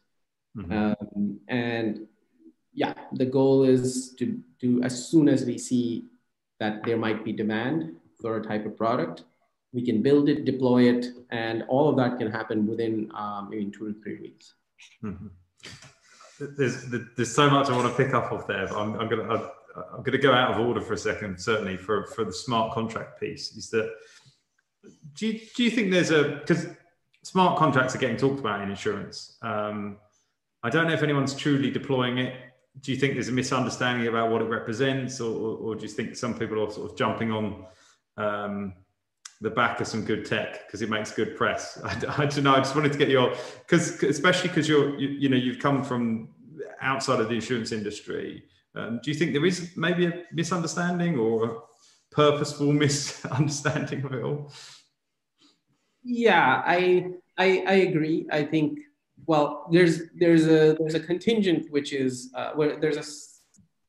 [0.56, 0.72] Mm-hmm.
[0.72, 2.06] Um, and
[2.72, 6.06] yeah, the goal is to do as soon as we see
[6.60, 9.24] that there might be demand for a type of product.
[9.72, 13.70] We can build it, deploy it, and all of that can happen within um, maybe
[13.70, 14.54] two to three weeks.
[15.02, 15.28] Mm-hmm.
[16.56, 18.66] There's, there's so much I want to pick up off there.
[18.66, 21.40] but I'm, I'm going to I'm going to go out of order for a second.
[21.40, 23.90] Certainly for for the smart contract piece, is that
[25.14, 26.66] do you, do you think there's a because
[27.22, 29.36] smart contracts are getting talked about in insurance.
[29.42, 29.98] Um,
[30.62, 32.34] I don't know if anyone's truly deploying it
[32.80, 35.88] do you think there's a misunderstanding about what it represents, or, or, or do you
[35.88, 37.66] think some people are sort of jumping on
[38.16, 38.72] um,
[39.40, 41.80] the back of some good tech because it makes good press.
[41.84, 42.54] I, I, don't know.
[42.54, 45.82] I just wanted to get your because especially because you're you, you, know you've come
[45.84, 46.28] from
[46.80, 48.44] outside of the insurance industry.
[48.74, 51.56] Um, do you think there is maybe a misunderstanding or a
[52.10, 54.52] purposeful misunderstanding of it all?
[56.04, 58.26] Yeah, I I, I agree.
[58.30, 58.78] I think
[59.26, 63.04] well, there's there's a there's a contingent which is uh, where there's a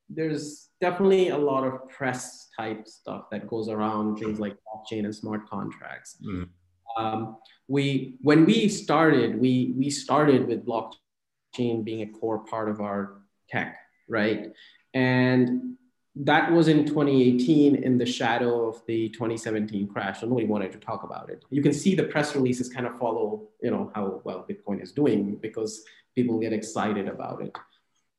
[0.08, 5.14] there's definitely a lot of press type stuff that goes around things like blockchain and
[5.14, 6.18] smart contracts.
[6.24, 6.48] Mm.
[6.96, 12.80] Um, we when we started, we we started with blockchain being a core part of
[12.80, 13.76] our tech,
[14.08, 14.52] right?
[14.92, 15.76] And
[16.16, 20.20] that was in 2018 in the shadow of the 2017 crash.
[20.20, 21.44] So nobody wanted to talk about it.
[21.50, 24.92] You can see the press releases kind of follow, you know, how well Bitcoin is
[24.92, 27.56] doing because people get excited about it.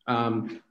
[0.08, 0.62] Um,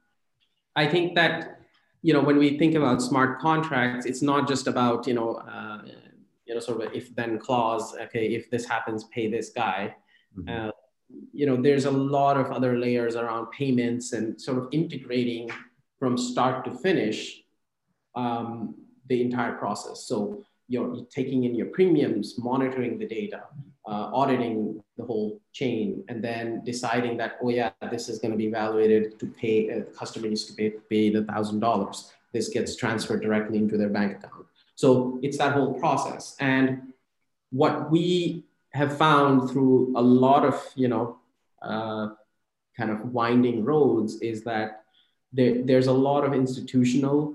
[0.76, 1.60] I think that
[2.04, 5.80] you know, when we think about smart contracts, it's not just about, you know, uh,
[6.44, 9.96] you know, sort of if then clause, okay, if this happens, pay this guy.
[10.38, 10.68] Mm-hmm.
[10.68, 10.70] Uh,
[11.32, 15.50] you know, there's a lot of other layers around payments and sort of integrating
[16.04, 17.44] from start to finish
[18.14, 18.74] um,
[19.08, 20.04] the entire process.
[20.06, 23.44] So you're taking in your premiums, monitoring the data,
[23.88, 28.36] uh, auditing the whole chain, and then deciding that, oh yeah, this is going to
[28.36, 32.12] be evaluated to pay, uh, the customer needs to pay, pay the thousand dollars.
[32.34, 34.44] This gets transferred directly into their bank account.
[34.74, 36.36] So it's that whole process.
[36.38, 36.92] And
[37.50, 41.16] what we have found through a lot of, you know,
[41.62, 42.08] uh,
[42.76, 44.83] kind of winding roads is that
[45.34, 47.34] there, there's a lot of institutional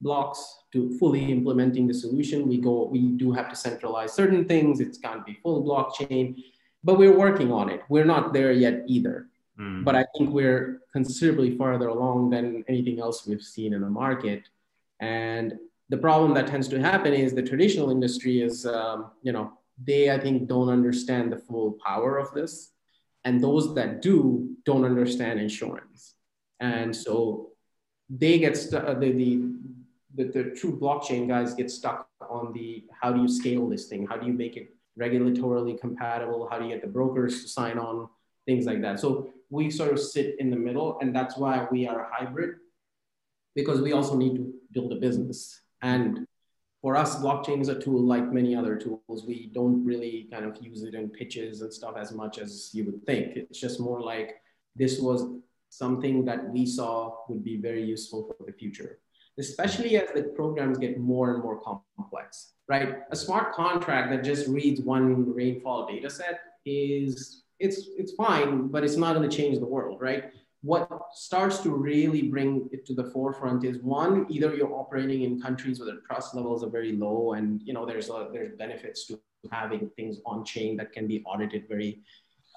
[0.00, 0.40] blocks
[0.72, 2.48] to fully implementing the solution.
[2.48, 4.80] We go, we do have to centralize certain things.
[4.80, 6.42] It can't be full blockchain,
[6.84, 7.82] but we're working on it.
[7.88, 9.28] We're not there yet either.
[9.58, 9.84] Mm.
[9.84, 14.42] But I think we're considerably farther along than anything else we've seen in the market.
[15.00, 15.54] And
[15.88, 20.10] the problem that tends to happen is the traditional industry is, um, you know, they
[20.10, 22.72] I think don't understand the full power of this,
[23.24, 26.15] and those that do don't understand insurance.
[26.60, 27.50] And so
[28.08, 29.42] they get stu- uh, the, the
[30.14, 34.06] the the true blockchain guys get stuck on the how do you scale this thing?
[34.06, 36.48] How do you make it regulatorily compatible?
[36.50, 38.08] How do you get the brokers to sign on?
[38.46, 39.00] Things like that.
[39.00, 42.56] So we sort of sit in the middle, and that's why we are a hybrid
[43.54, 45.62] because we also need to build a business.
[45.82, 46.26] And
[46.82, 49.24] for us, blockchain is a tool like many other tools.
[49.26, 52.84] We don't really kind of use it in pitches and stuff as much as you
[52.84, 53.36] would think.
[53.36, 54.36] It's just more like
[54.76, 55.26] this was
[55.78, 58.98] something that we saw would be very useful for the future,
[59.38, 62.98] especially as the programs get more and more complex, right?
[63.10, 68.84] A smart contract that just reads one rainfall data set is, it's, it's fine, but
[68.84, 70.32] it's not gonna change the world, right?
[70.62, 75.40] what starts to really bring it to the forefront is one either you're operating in
[75.40, 79.06] countries where the trust levels are very low and you know there's a, there's benefits
[79.06, 79.20] to
[79.52, 82.00] having things on chain that can be audited very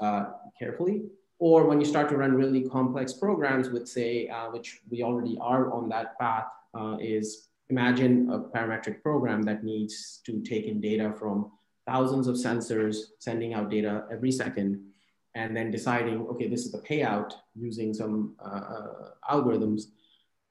[0.02, 0.26] uh,
[0.58, 1.04] carefully
[1.40, 5.38] or when you start to run really complex programs with say uh, which we already
[5.42, 10.80] are on that path uh, is imagine a parametric program that needs to take in
[10.82, 11.52] data from
[11.86, 14.90] thousands of sensors sending out data every second
[15.36, 19.84] and then deciding, okay, this is the payout using some uh, uh, algorithms.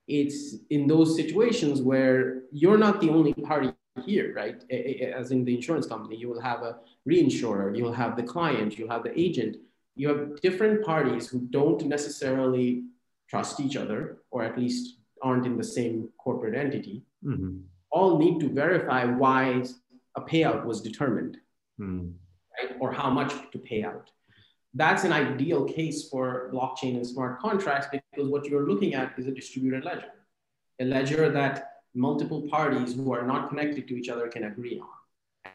[0.07, 3.73] It's in those situations where you're not the only party
[4.05, 4.63] here, right?
[4.71, 8.91] As in the insurance company, you will have a reinsurer, you'll have the client, you'll
[8.91, 9.57] have the agent.
[9.99, 12.85] You have different parties who don't necessarily
[13.29, 17.05] trust each other, or at least aren't in the same corporate entity.
[17.25, 17.59] Mm-hmm.
[17.91, 19.65] All need to verify why
[20.17, 21.37] a payout was determined,
[21.81, 22.13] mm.
[22.57, 22.77] right?
[22.81, 24.11] Or how much to pay out
[24.75, 29.27] that's an ideal case for blockchain and smart contracts because what you're looking at is
[29.27, 30.13] a distributed ledger,
[30.81, 34.89] a ledger that multiple parties who are not connected to each other can agree on.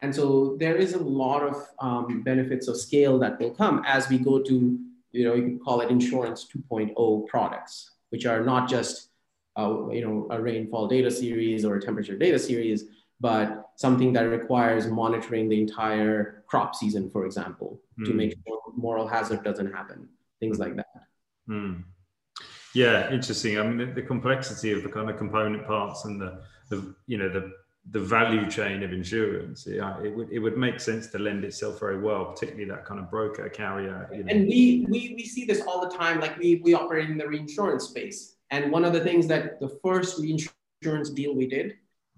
[0.02, 4.08] And so there is a lot of um, benefits of scale that will come as
[4.08, 4.78] we go to,
[5.12, 9.08] you know, you can call it insurance 2.0 products, which are not just,
[9.56, 12.84] uh, you know, a rainfall data series or a temperature data series,
[13.20, 18.04] but something that requires monitoring the entire crop season, for example, mm.
[18.04, 18.16] to hmm.
[18.16, 20.08] make sure moral hazard doesn't happen,
[20.40, 20.86] things like that.
[21.48, 21.84] Mm.
[22.74, 23.58] Yeah, interesting.
[23.58, 27.18] I mean, the, the, complexity of the kind of component parts and the, the you
[27.18, 27.52] know, the
[27.90, 31.78] the value chain of insurance, yeah, it would it would make sense to lend itself
[31.80, 34.08] very well, particularly that kind of broker carrier.
[34.12, 34.32] You know.
[34.32, 36.20] And we, we we see this all the time.
[36.20, 39.68] Like we we operate in the reinsurance space, and one of the things that the
[39.82, 41.74] first reinsurance deal we did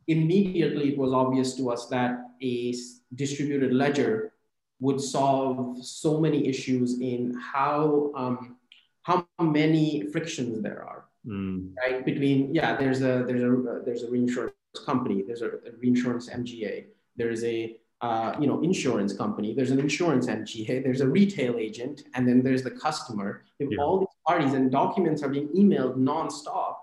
[0.08, 2.74] immediately it was obvious to us that a
[3.14, 4.32] distributed ledger
[4.80, 8.56] would solve so many issues in how um,
[9.02, 11.70] how many frictions there are mm.
[11.78, 16.28] right between yeah there's a there's a there's a reinsurance company there's a, a reinsurance
[16.28, 16.86] mga
[17.16, 22.04] there's a uh, you know insurance company there's an insurance mga there's a retail agent
[22.14, 23.82] and then there's the customer if yeah.
[23.82, 26.76] all these parties and documents are being emailed nonstop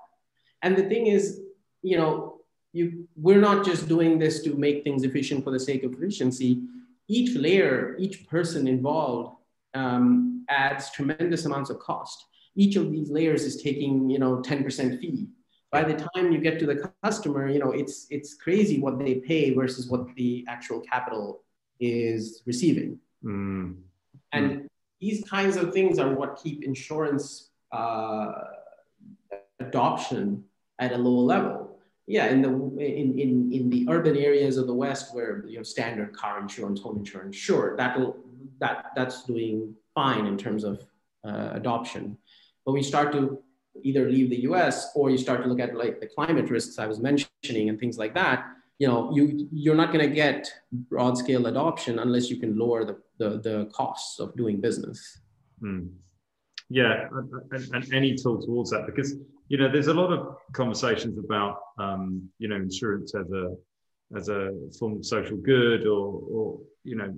[0.64, 1.42] and the thing is
[1.84, 2.34] you know
[2.74, 6.64] you, we're not just doing this to make things efficient for the sake of efficiency.
[7.08, 9.38] Each layer, each person involved
[9.76, 12.26] um, adds tremendous amounts of cost.
[12.56, 15.28] Each of these layers is taking, you know, 10% fee.
[15.74, 19.16] By the time you get to the customer, you know, it's it's crazy what they
[19.16, 21.44] pay versus what the actual capital
[21.80, 23.00] is receiving.
[23.26, 23.78] Mm.
[24.32, 24.70] And
[25.02, 28.32] these kinds of things are what keep insurance uh,
[29.60, 30.44] adoption
[30.80, 34.74] at a low level yeah in the in, in in the urban areas of the
[34.74, 38.18] west where you have standard car insurance home insurance sure that'll
[38.60, 40.86] that that's doing fine in terms of
[41.26, 42.18] uh, adoption
[42.66, 43.42] but we start to
[43.82, 46.86] either leave the us or you start to look at like the climate risks i
[46.86, 48.46] was mentioning and things like that
[48.80, 50.52] you know you you're not going to get
[50.90, 55.20] broad scale adoption unless you can lower the the, the costs of doing business
[55.62, 55.90] mm.
[56.70, 57.08] yeah
[57.52, 59.16] and, and any tool towards that because
[59.54, 63.56] you know, there's a lot of conversations about, um, you know, insurance as a
[64.16, 67.14] as a form of social good, or, or you know,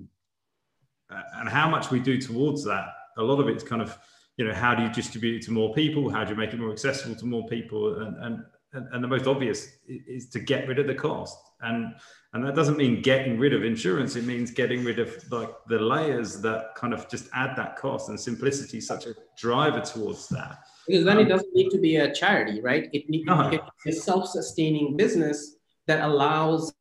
[1.10, 2.88] and how much we do towards that.
[3.18, 3.98] A lot of it's kind of,
[4.38, 6.10] you know, how do you distribute it to more people?
[6.10, 8.02] How do you make it more accessible to more people?
[8.02, 8.44] And and
[8.92, 11.38] and, the most obvious is to get rid of the cost.
[11.62, 11.96] And
[12.34, 14.18] and that doesn't mean getting rid of insurance.
[14.18, 18.10] It means getting rid of like the layers that kind of just add that cost
[18.10, 20.58] and simplicity, is such a driver towards that
[20.88, 22.90] because then um, it doesn't need to be a charity, right?
[22.94, 25.56] It needs to be a self-sustaining business
[25.88, 26.74] that allows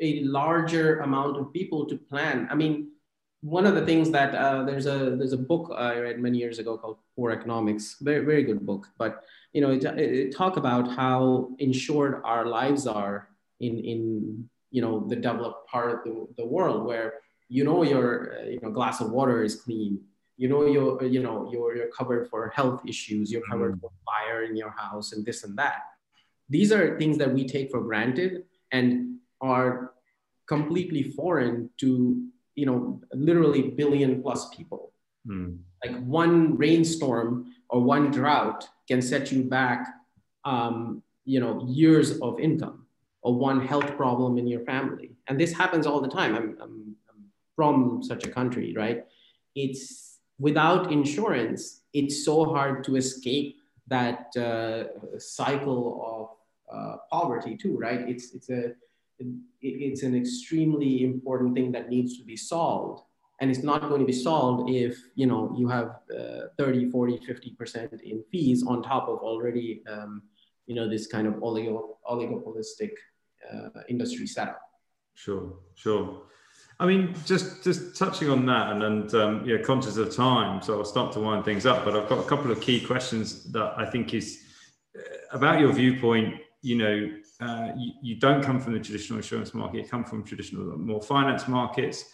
[0.00, 2.48] a larger amount of people to plan.
[2.50, 2.92] I mean,
[3.46, 6.58] one of the things that uh, there's a there's a book I read many years
[6.58, 8.88] ago called Poor Economics, very very good book.
[8.98, 9.22] But
[9.52, 13.28] you know, it, it talk about how insured our lives are
[13.60, 17.14] in in you know the developed part of the, the world where
[17.48, 20.00] you know your uh, you know glass of water is clean
[20.36, 23.80] you know you're you know you're, you're covered for health issues you're covered mm.
[23.80, 25.82] for fire in your house and this and that
[26.50, 28.42] these are things that we take for granted
[28.72, 29.92] and are
[30.46, 32.26] completely foreign to
[32.56, 34.92] you know literally billion plus people.
[35.28, 35.58] Mm.
[35.84, 39.88] like one rainstorm or one drought can set you back
[40.44, 42.86] um, you know years of income
[43.22, 45.16] or one health problem in your family.
[45.26, 46.36] And this happens all the time.
[46.36, 47.24] I'm, I'm, I'm
[47.56, 49.04] from such a country right?
[49.54, 53.56] It's without insurance it's so hard to escape
[53.88, 55.82] that uh, cycle
[56.12, 58.08] of uh, poverty too right?
[58.08, 58.74] It's it's a
[59.60, 63.02] it's an extremely important thing that needs to be solved.
[63.40, 67.18] And it's not going to be solved if you know you have uh, 30 40
[67.18, 70.22] 50% in fees on top of already um,
[70.66, 72.92] you know this kind of oligo, oligopolistic
[73.52, 74.60] uh, industry setup.
[75.14, 76.22] Sure sure.
[76.80, 80.78] I mean just just touching on that and and um, yeah conscious of time so
[80.78, 83.72] i'll start to wind things up but i've got a couple of key questions that
[83.78, 84.44] i think is
[84.98, 85.00] uh,
[85.32, 87.10] about your viewpoint you know
[87.40, 91.02] uh, you, you, don't come from the traditional insurance market, you come from traditional more
[91.02, 92.04] finance markets.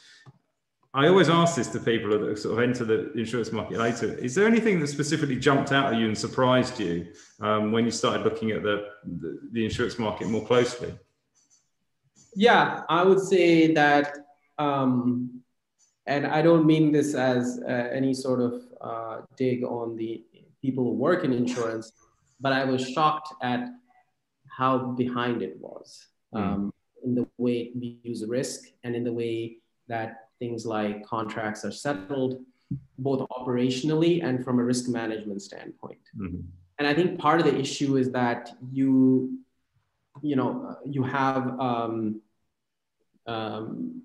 [0.95, 4.13] I always ask this to people that sort of enter the insurance market later.
[4.19, 7.91] Is there anything that specifically jumped out at you and surprised you um, when you
[7.91, 8.89] started looking at the,
[9.21, 10.93] the, the, insurance market more closely?
[12.35, 14.19] Yeah, I would say that,
[14.59, 15.41] um,
[16.07, 20.23] and I don't mean this as uh, any sort of uh, dig on the
[20.61, 21.93] people who work in insurance,
[22.39, 23.67] but I was shocked at
[24.57, 26.41] how behind it was mm.
[26.41, 26.73] um,
[27.05, 29.57] in the way we use risk and in the way
[29.89, 32.41] that things like contracts are settled,
[32.99, 36.01] both operationally and from a risk management standpoint.
[36.17, 36.41] Mm-hmm.
[36.79, 39.39] And I think part of the issue is that you,
[40.23, 42.21] you know, you have um,
[43.27, 44.03] um,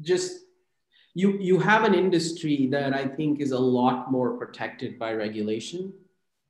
[0.00, 0.40] just
[1.14, 5.92] you you have an industry that I think is a lot more protected by regulation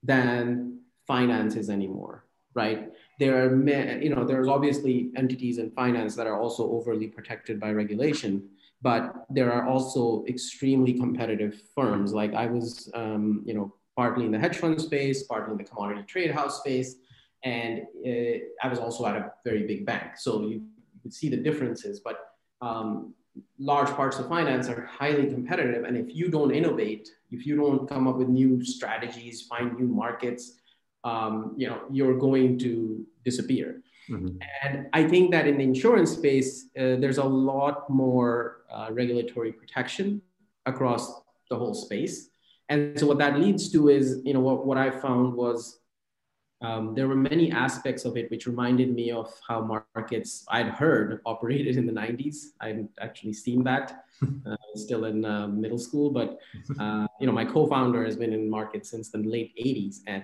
[0.02, 2.24] than finance is anymore,
[2.54, 2.92] right?
[3.18, 7.72] There are, you know, there's obviously entities in finance that are also overly protected by
[7.72, 8.48] regulation,
[8.80, 12.12] but there are also extremely competitive firms.
[12.12, 15.64] Like I was, um, you know, partly in the hedge fund space, partly in the
[15.64, 16.96] commodity trade house space,
[17.44, 20.16] and uh, I was also at a very big bank.
[20.16, 20.62] So you,
[21.02, 22.28] could see the differences, but
[22.60, 23.12] um,
[23.58, 25.84] large parts of finance are highly competitive.
[25.84, 29.88] And if you don't innovate, if you don't come up with new strategies, find new
[29.88, 30.60] markets,
[31.04, 33.82] um, you know, you're going to disappear.
[34.10, 34.38] Mm-hmm.
[34.64, 39.52] And I think that in the insurance space, uh, there's a lot more uh, regulatory
[39.52, 40.20] protection
[40.66, 42.30] across the whole space.
[42.68, 45.80] And so what that leads to is, you know, what, what I found was
[46.62, 51.20] um, there were many aspects of it which reminded me of how markets I'd heard
[51.26, 52.52] operated in the 90s.
[52.60, 54.04] I'd actually seen that
[54.46, 56.38] uh, still in uh, middle school, but
[56.78, 60.22] uh, you know, my co-founder has been in markets since the late 80s, and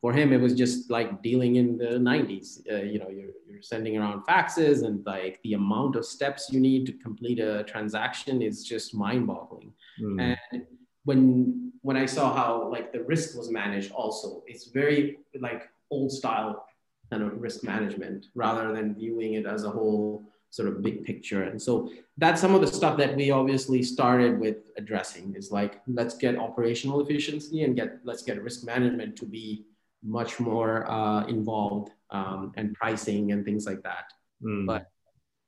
[0.00, 3.62] for him it was just like dealing in the 90s uh, you know you're, you're
[3.62, 8.42] sending around faxes and like the amount of steps you need to complete a transaction
[8.42, 10.36] is just mind boggling mm.
[10.52, 10.62] and
[11.04, 16.10] when when i saw how like the risk was managed also it's very like old
[16.10, 16.66] style
[17.10, 20.24] kind of risk management rather than viewing it as a whole
[20.54, 21.42] sort of big picture.
[21.42, 25.82] And so that's some of the stuff that we obviously started with addressing is like,
[25.88, 29.64] let's get operational efficiency and get, let's get risk management to be
[30.04, 34.12] much more uh, involved um, and pricing and things like that.
[34.42, 34.66] Mm.
[34.66, 34.90] But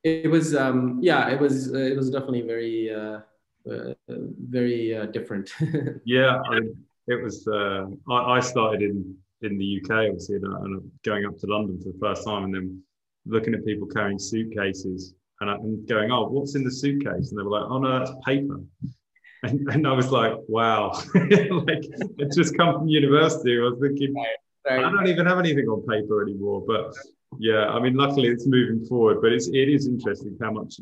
[0.02, 3.20] it was, um, yeah, it was, uh, it was definitely very, uh,
[3.70, 5.52] uh very uh, different.
[6.04, 6.60] yeah, I,
[7.08, 7.46] it was.
[7.46, 11.92] Uh, I, I, started in in the UK, obviously, and going up to London for
[11.92, 12.82] the first time, and then
[13.26, 17.42] looking at people carrying suitcases and, and going, "Oh, what's in the suitcase?" And they
[17.42, 18.60] were like, "Oh no, that's paper."
[19.42, 21.84] And, and I was like, "Wow!" like
[22.18, 23.56] it just come from university.
[23.58, 24.14] I was thinking,
[24.68, 26.64] I don't even have anything on paper anymore.
[26.66, 26.94] But
[27.38, 29.18] yeah, I mean, luckily it's moving forward.
[29.22, 30.80] But it's it is interesting how much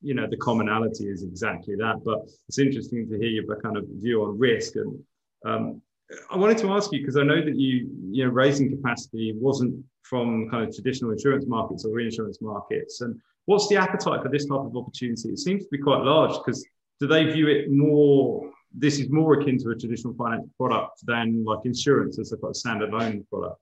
[0.00, 2.02] you know the commonality is exactly that.
[2.04, 4.98] But it's interesting to hear your kind of view on risk and.
[5.44, 5.82] Um,
[6.30, 9.82] I wanted to ask you because I know that you, you know, raising capacity wasn't
[10.02, 13.00] from kind of traditional insurance markets or reinsurance markets.
[13.00, 15.30] And what's the appetite for this type of opportunity?
[15.30, 16.64] It seems to be quite large because
[17.00, 18.50] do they view it more?
[18.74, 22.54] This is more akin to a traditional finance product than like insurance as a of
[22.54, 23.60] standalone product.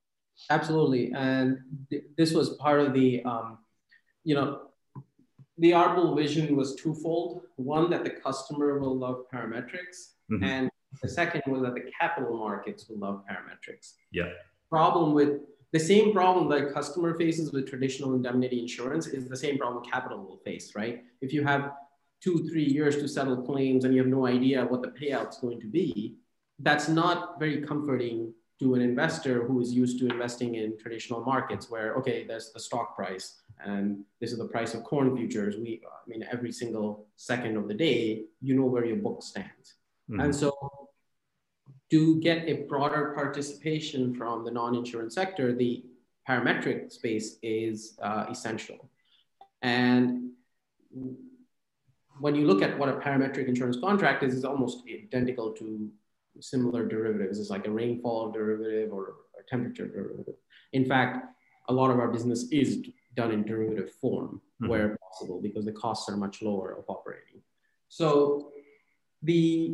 [0.49, 1.59] Absolutely, and
[1.91, 3.59] th- this was part of the, um,
[4.25, 4.63] you know,
[5.59, 7.43] the Arbol vision was twofold.
[7.57, 10.43] One that the customer will love parametrics, mm-hmm.
[10.45, 10.71] and
[11.03, 13.95] the second was that the capital markets will love parametrics.
[14.13, 14.31] Yeah.
[14.71, 15.41] Problem with
[15.73, 20.19] the same problem that customer faces with traditional indemnity insurance is the same problem capital
[20.19, 21.05] will face, right?
[21.21, 21.73] If you have
[22.23, 25.61] two, three years to settle claims and you have no idea what the payout's going
[25.61, 26.17] to be,
[26.59, 31.71] that's not very comforting to an investor who is used to investing in traditional markets
[31.71, 35.57] where, okay, there's the stock price and this is the price of corn futures.
[35.57, 39.77] We, I mean, every single second of the day, you know where your book stands.
[40.11, 40.21] Mm-hmm.
[40.21, 40.53] And so
[41.91, 45.85] to get a broader participation from the non-insurance sector, the
[46.29, 48.91] parametric space is uh, essential.
[49.63, 50.33] And
[52.21, 55.91] when you look at what a parametric insurance contract is, it's almost identical to
[56.41, 57.39] similar derivatives.
[57.39, 60.35] It's like a rainfall derivative or a temperature derivative.
[60.73, 61.27] In fact,
[61.69, 62.83] a lot of our business is
[63.17, 64.69] done in derivative form mm-hmm.
[64.69, 67.41] where possible because the costs are much lower of operating.
[67.89, 68.53] So
[69.23, 69.73] the,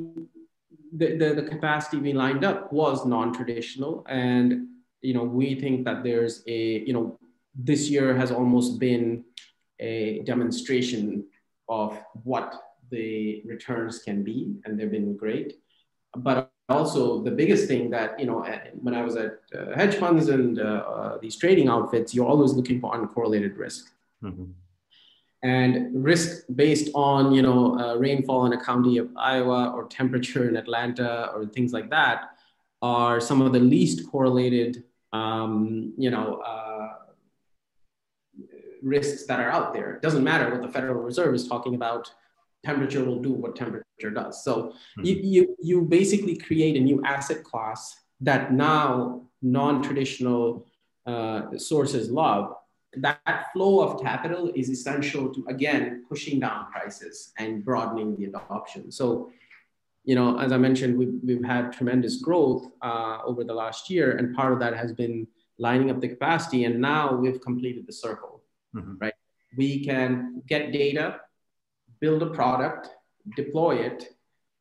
[0.92, 4.68] the, the, the capacity we lined up was non-traditional and
[5.02, 7.18] you know we think that there's a you know
[7.54, 9.24] this year has almost been
[9.78, 11.24] a demonstration
[11.68, 15.54] of what the returns can be and they've been great
[16.16, 18.44] but also the biggest thing that you know
[18.80, 22.52] when i was at uh, hedge funds and uh, uh, these trading outfits you're always
[22.52, 23.92] looking for uncorrelated risk
[24.22, 24.44] mm-hmm.
[25.42, 30.48] and risk based on you know uh, rainfall in a county of iowa or temperature
[30.48, 32.30] in atlanta or things like that
[32.82, 36.85] are some of the least correlated um, you know uh,
[38.94, 42.04] risks that are out there it doesn't matter what the federal reserve is talking about
[42.66, 44.44] temperature will do what temperature does.
[44.44, 45.04] So mm-hmm.
[45.04, 47.80] you, you, you basically create a new asset class
[48.20, 50.66] that now non-traditional
[51.06, 52.54] uh, sources love.
[52.96, 58.24] That, that flow of capital is essential to, again, pushing down prices and broadening the
[58.26, 58.90] adoption.
[58.90, 59.30] So,
[60.04, 64.16] you know, as I mentioned, we've, we've had tremendous growth uh, over the last year,
[64.16, 65.26] and part of that has been
[65.58, 66.64] lining up the capacity.
[66.64, 68.42] And now we've completed the circle,
[68.76, 68.94] mm-hmm.
[69.00, 69.14] right?
[69.56, 71.20] We can get data
[72.00, 72.88] build a product,
[73.36, 74.08] deploy it,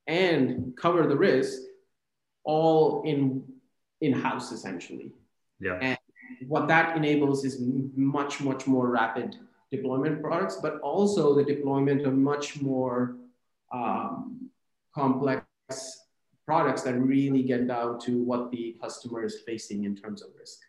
[0.08, 1.60] and cover the risk
[2.44, 3.44] all in
[4.02, 5.12] in-house essentially.
[5.60, 5.80] Yeah.
[5.82, 5.98] And
[6.48, 7.62] what that enables is
[7.96, 9.38] much, much more rapid
[9.72, 13.16] deployment products, but also the deployment of much more
[13.72, 14.50] um,
[14.94, 15.46] complex
[16.46, 20.60] products that really get down to what the customer is facing in terms of risk.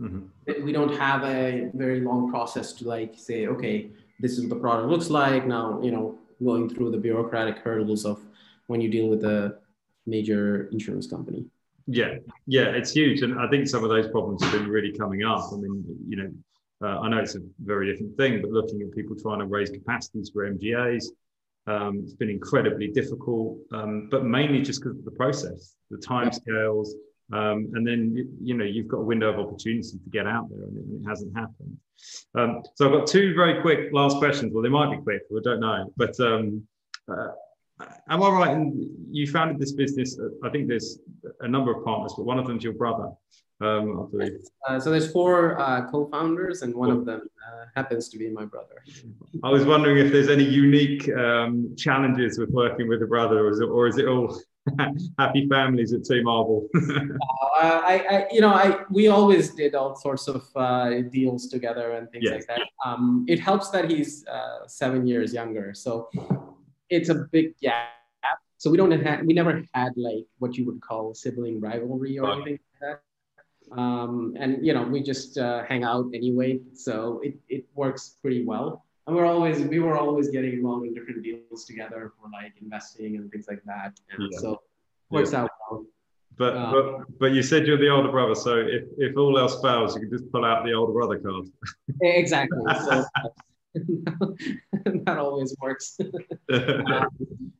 [0.00, 0.64] Mm-hmm.
[0.64, 3.90] We don't have a very long process to like say, okay,
[4.20, 5.46] this is what the product looks like.
[5.46, 8.20] Now, you know, going through the bureaucratic hurdles of
[8.66, 9.58] when you deal with a
[10.06, 11.46] major insurance company.
[11.86, 12.16] Yeah,
[12.46, 15.52] yeah, it's huge, and I think some of those problems have been really coming up.
[15.52, 16.30] I mean, you know,
[16.82, 19.70] uh, I know it's a very different thing, but looking at people trying to raise
[19.70, 21.04] capacities for MGAs,
[21.66, 23.58] um, it's been incredibly difficult.
[23.72, 26.88] Um, but mainly just because of the process, the timescales,
[27.34, 30.62] um, and then you know you've got a window of opportunity to get out there,
[30.62, 31.76] and it, it hasn't happened.
[32.36, 34.52] Um, so I've got two very quick last questions.
[34.52, 35.92] Well, they might be quick, we don't know.
[35.96, 36.62] But um,
[37.10, 37.32] uh,
[38.08, 38.50] am I right?
[38.52, 40.18] In, you founded this business.
[40.18, 41.00] Uh, I think there's
[41.40, 43.10] a number of partners, but one of them's your brother.
[43.60, 44.40] Um, I believe.
[44.68, 48.44] Uh, so there's four uh, co-founders, and one of them uh, happens to be my
[48.44, 48.82] brother.
[49.44, 53.50] I was wondering if there's any unique um, challenges with working with a brother, or
[53.50, 54.36] is it, or is it all
[55.18, 56.68] happy families at Team Arbol?
[56.74, 57.18] uh,
[57.60, 62.10] I, I, you know, I we always did all sorts of uh, deals together and
[62.10, 62.32] things yes.
[62.34, 62.60] like that.
[62.84, 66.08] Um, it helps that he's uh, seven years younger, so
[66.88, 67.88] it's a big gap.
[68.56, 72.32] So we don't have, we never had like what you would call sibling rivalry or
[72.32, 73.00] anything like
[73.70, 73.78] that.
[73.78, 78.44] Um, and you know, we just uh, hang out anyway, so it, it works pretty
[78.44, 82.54] well and we're always we were always getting involved in different deals together for like
[82.60, 83.92] investing and things like that.
[84.10, 84.38] And yeah.
[84.38, 84.62] so
[85.10, 85.42] works yeah.
[85.42, 85.86] out well.
[86.36, 89.60] But, um, but but you said you're the older brother, so if, if all else
[89.62, 91.46] fails, you can just pull out the older brother card.
[92.02, 92.58] exactly.
[92.84, 93.04] So,
[94.84, 95.96] that always works.
[96.52, 97.08] um,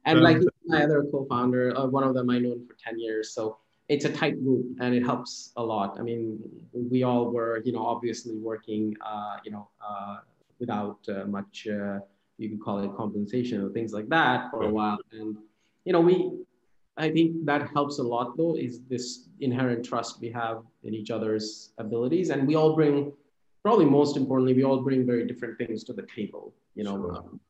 [0.06, 3.58] and like my other co-founder, uh, one of them I known for ten years, so
[3.88, 5.96] it's a tight group and it helps a lot.
[5.98, 6.40] I mean,
[6.72, 10.18] we all were, you know, obviously working, uh, you know, uh,
[10.58, 11.98] without uh, much, uh,
[12.38, 14.98] you can call it compensation or things like that for a while.
[15.12, 15.36] And,
[15.84, 16.32] you know, we,
[16.96, 21.10] I think that helps a lot though, is this inherent trust we have in each
[21.10, 22.30] other's abilities.
[22.30, 23.12] And we all bring,
[23.62, 26.96] probably most importantly, we all bring very different things to the table, you know.
[26.96, 27.16] Sure.
[27.16, 27.40] Um,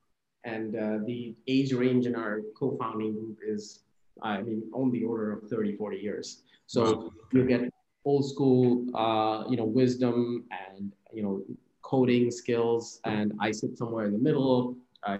[0.45, 3.81] and uh, the age range in our co-founding group is,
[4.23, 6.43] I mean, on the order of 30, 40 years.
[6.67, 7.71] So you get
[8.05, 11.43] old school, uh, you know, wisdom and, you know,
[11.85, 14.77] coding skills, and I sit somewhere in the middle.
[15.05, 15.19] I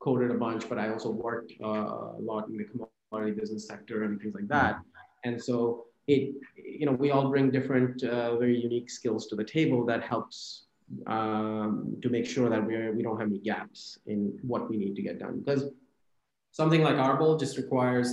[0.00, 4.04] coded a bunch, but I also worked uh, a lot in the commodity business sector
[4.04, 4.80] and things like that.
[5.24, 9.44] And so it, you know, we all bring different, uh, very unique skills to the
[9.44, 10.64] table that helps
[11.06, 14.94] um, to make sure that we're, we don't have any gaps in what we need
[14.96, 15.40] to get done.
[15.40, 15.64] Because
[16.52, 18.08] something like Arbol just requires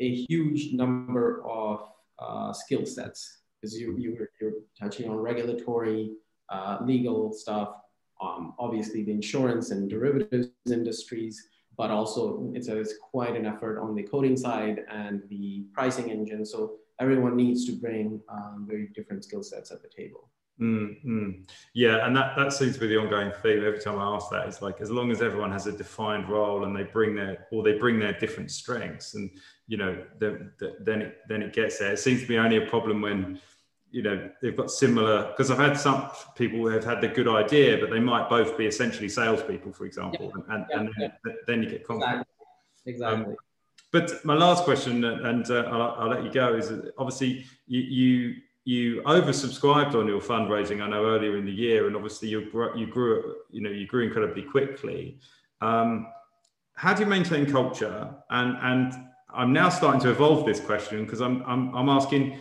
[0.00, 1.88] a huge number of
[2.18, 6.10] uh, skill sets because you, you, you're touching on regulatory,
[6.50, 7.70] uh, legal stuff,
[8.20, 13.80] um, obviously the insurance and derivatives industries, but also it's, a, it's quite an effort
[13.80, 16.44] on the coding side and the pricing engine.
[16.44, 20.30] So everyone needs to bring um, very different skill sets at the table.
[20.60, 21.42] Mm-hmm.
[21.74, 23.64] Yeah, and that, that seems to be the ongoing theme.
[23.64, 26.64] Every time I ask that, it's like as long as everyone has a defined role
[26.64, 29.30] and they bring their or they bring their different strengths, and
[29.66, 31.92] you know, then then it then it gets there.
[31.92, 33.40] It seems to be only a problem when
[33.94, 37.28] you know they've got similar because I've had some people who have had the good
[37.28, 40.54] idea, but they might both be essentially salespeople, for example, yeah.
[40.54, 40.76] and, yeah.
[40.78, 41.32] and then, yeah.
[41.46, 42.24] then, you get conflict.
[42.86, 43.24] Exactly.
[43.24, 43.36] Um,
[43.92, 48.34] but my last question, and uh, I'll, I'll, let you go, is obviously you, you
[48.64, 50.82] you oversubscribed on your fundraising.
[50.82, 53.86] I know earlier in the year, and obviously you grew, you grew you know you
[53.86, 55.20] grew incredibly quickly.
[55.60, 56.08] Um,
[56.74, 58.12] how do you maintain culture?
[58.30, 58.92] And and
[59.32, 62.40] I'm now starting to evolve this question because I'm, I'm I'm asking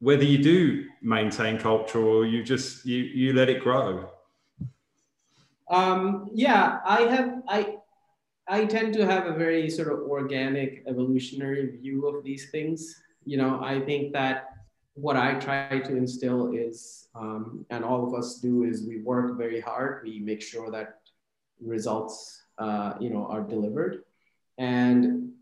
[0.00, 4.10] whether you do maintain culture or you just you you let it grow?
[5.70, 7.76] Um, yeah i have i
[8.48, 13.02] i tend to have a very sort of organic evolutionary view of these things.
[13.24, 14.48] You know i think that
[14.94, 19.36] what i try to instill is um, and all of us do is we work
[19.36, 20.02] very hard.
[20.04, 21.00] We make sure that
[21.60, 24.04] results uh, you know are delivered.
[24.58, 25.32] And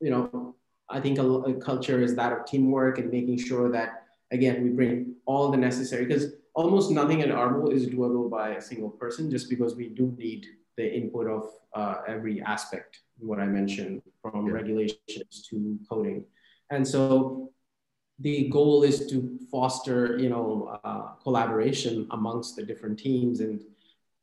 [0.00, 0.54] you know
[0.90, 4.70] I think a, a, culture is that of teamwork and making sure that again we
[4.70, 9.30] bring all the necessary because almost nothing at Arbol is doable by a single person
[9.30, 14.46] just because we do need the input of uh, every aspect what I mentioned from
[14.46, 14.52] yeah.
[14.52, 16.24] regulations to coding
[16.70, 17.50] and so
[18.20, 23.62] the goal is to foster you know uh, collaboration amongst the different teams and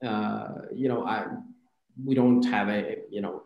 [0.06, 1.28] uh, you know I
[2.04, 3.44] we don't have a you know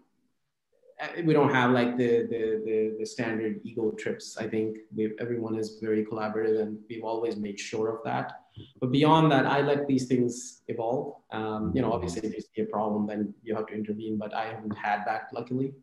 [1.26, 4.38] we don't have like the, the the, the, standard ego trips.
[4.38, 4.78] I think
[5.20, 8.34] everyone is very collaborative, and we've always made sure of that.
[8.82, 11.16] But beyond that, I let these things evolve.
[11.32, 14.18] Um, you know, obviously, if you see a problem, then you have to intervene.
[14.18, 15.74] But I haven't had that, luckily.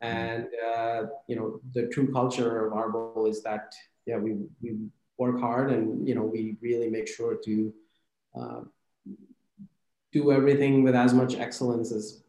[0.00, 3.74] And uh, you know, the true culture of Arbol is that
[4.06, 4.76] yeah, we we
[5.18, 7.74] work hard, and you know, we really make sure to
[8.38, 8.60] uh,
[10.12, 12.22] do everything with as much excellence as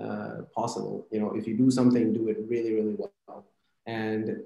[0.00, 1.06] uh, possible.
[1.10, 3.46] You know, if you do something, do it really, really well.
[3.86, 4.42] And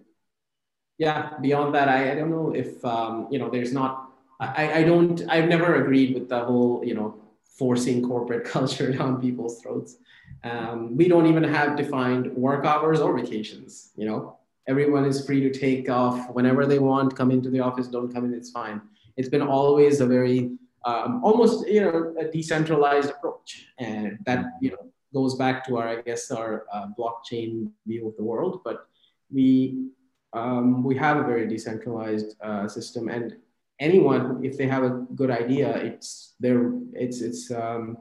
[0.99, 4.82] yeah, beyond that, I, I don't know if, um, you know, there's not, I, I
[4.82, 9.97] don't, I've never agreed with the whole, you know, forcing corporate culture down people's throats.
[10.45, 15.41] Um, we don't even have defined work hours or vacations, you know, everyone is free
[15.41, 18.80] to take off whenever they want, come into the office, don't come in, it's fine.
[19.16, 20.53] It's been always a very,
[20.84, 23.66] um, almost, you know, a decentralized approach.
[23.78, 28.16] And that, you know, goes back to our, I guess, our uh, blockchain view of
[28.16, 28.61] the world.
[28.64, 28.86] But
[29.32, 29.88] we
[30.32, 33.36] um, we have a very decentralized uh, system, and
[33.80, 37.98] anyone, if they have a good idea, it's they're it's it's um,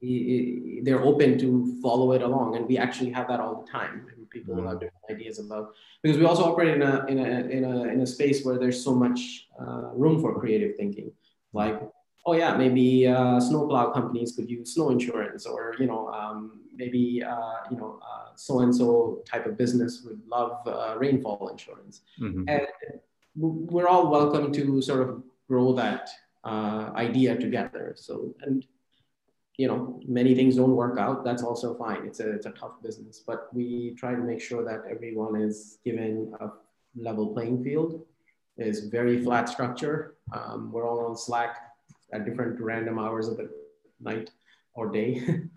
[0.00, 4.06] they're open to follow it along, and we actually have that all the time.
[4.30, 4.68] People mm-hmm.
[4.68, 8.00] have different ideas about because we also operate in a in a in a in
[8.00, 11.12] a space where there's so much uh, room for creative thinking,
[11.52, 11.80] like
[12.24, 17.22] oh yeah, maybe uh, snowplow companies could use snow insurance, or you know, um, maybe
[17.22, 18.00] uh, you know,
[18.34, 22.48] so and so type of business would love uh, rainfall insurance, mm-hmm.
[22.48, 22.66] and
[23.34, 26.10] we're all welcome to sort of grow that
[26.44, 27.94] uh, idea together.
[27.96, 28.66] So and
[29.58, 31.24] you know, many things don't work out.
[31.24, 32.06] That's also fine.
[32.06, 35.78] It's a it's a tough business, but we try to make sure that everyone is
[35.84, 36.48] given a
[36.96, 38.04] level playing field.
[38.58, 40.14] Is very flat structure.
[40.30, 41.71] Um, we're all on Slack
[42.12, 43.50] at different random hours of the
[44.00, 44.30] night
[44.74, 45.22] or day.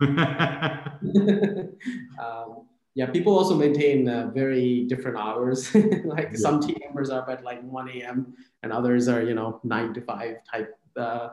[2.20, 5.74] um, yeah, people also maintain uh, very different hours.
[6.04, 6.36] like yeah.
[6.36, 8.34] some team members are up at like 1 a.m.
[8.62, 11.28] and others are, you know, nine to five type uh,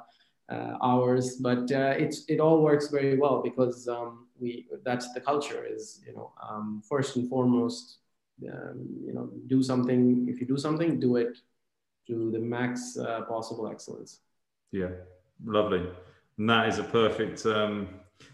[0.49, 1.38] uh, hours.
[1.38, 6.01] But uh, it's it all works very well because um, we that's the culture is,
[6.05, 7.99] you know, um, first and foremost,
[8.45, 10.28] um, you know, do something.
[10.28, 11.38] If you do something, do it
[12.07, 14.19] to the max uh, possible excellence.
[14.74, 14.89] Yeah,
[15.45, 15.88] lovely.
[16.38, 17.88] And that is a perfect um,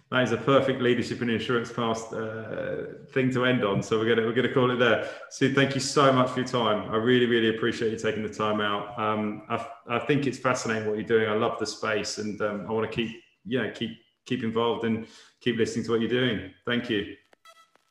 [0.10, 3.84] that is a perfect leadership and insurance cast uh, thing to end on.
[3.84, 5.08] So we're gonna we're gonna call it there.
[5.30, 6.90] Sue, thank you so much for your time.
[6.90, 8.98] I really really appreciate you taking the time out.
[8.98, 11.30] Um, I, I think it's fascinating what you're doing.
[11.30, 13.92] I love the space, and um, I want to keep you know keep
[14.26, 15.08] keep involved and
[15.42, 16.52] keep listening to what you're doing.
[16.66, 17.16] Thank you.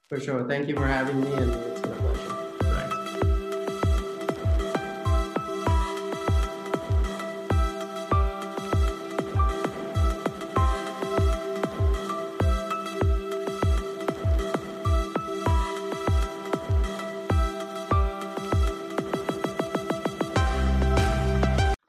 [0.09, 0.49] For sure.
[0.49, 2.08] Thank you for having me,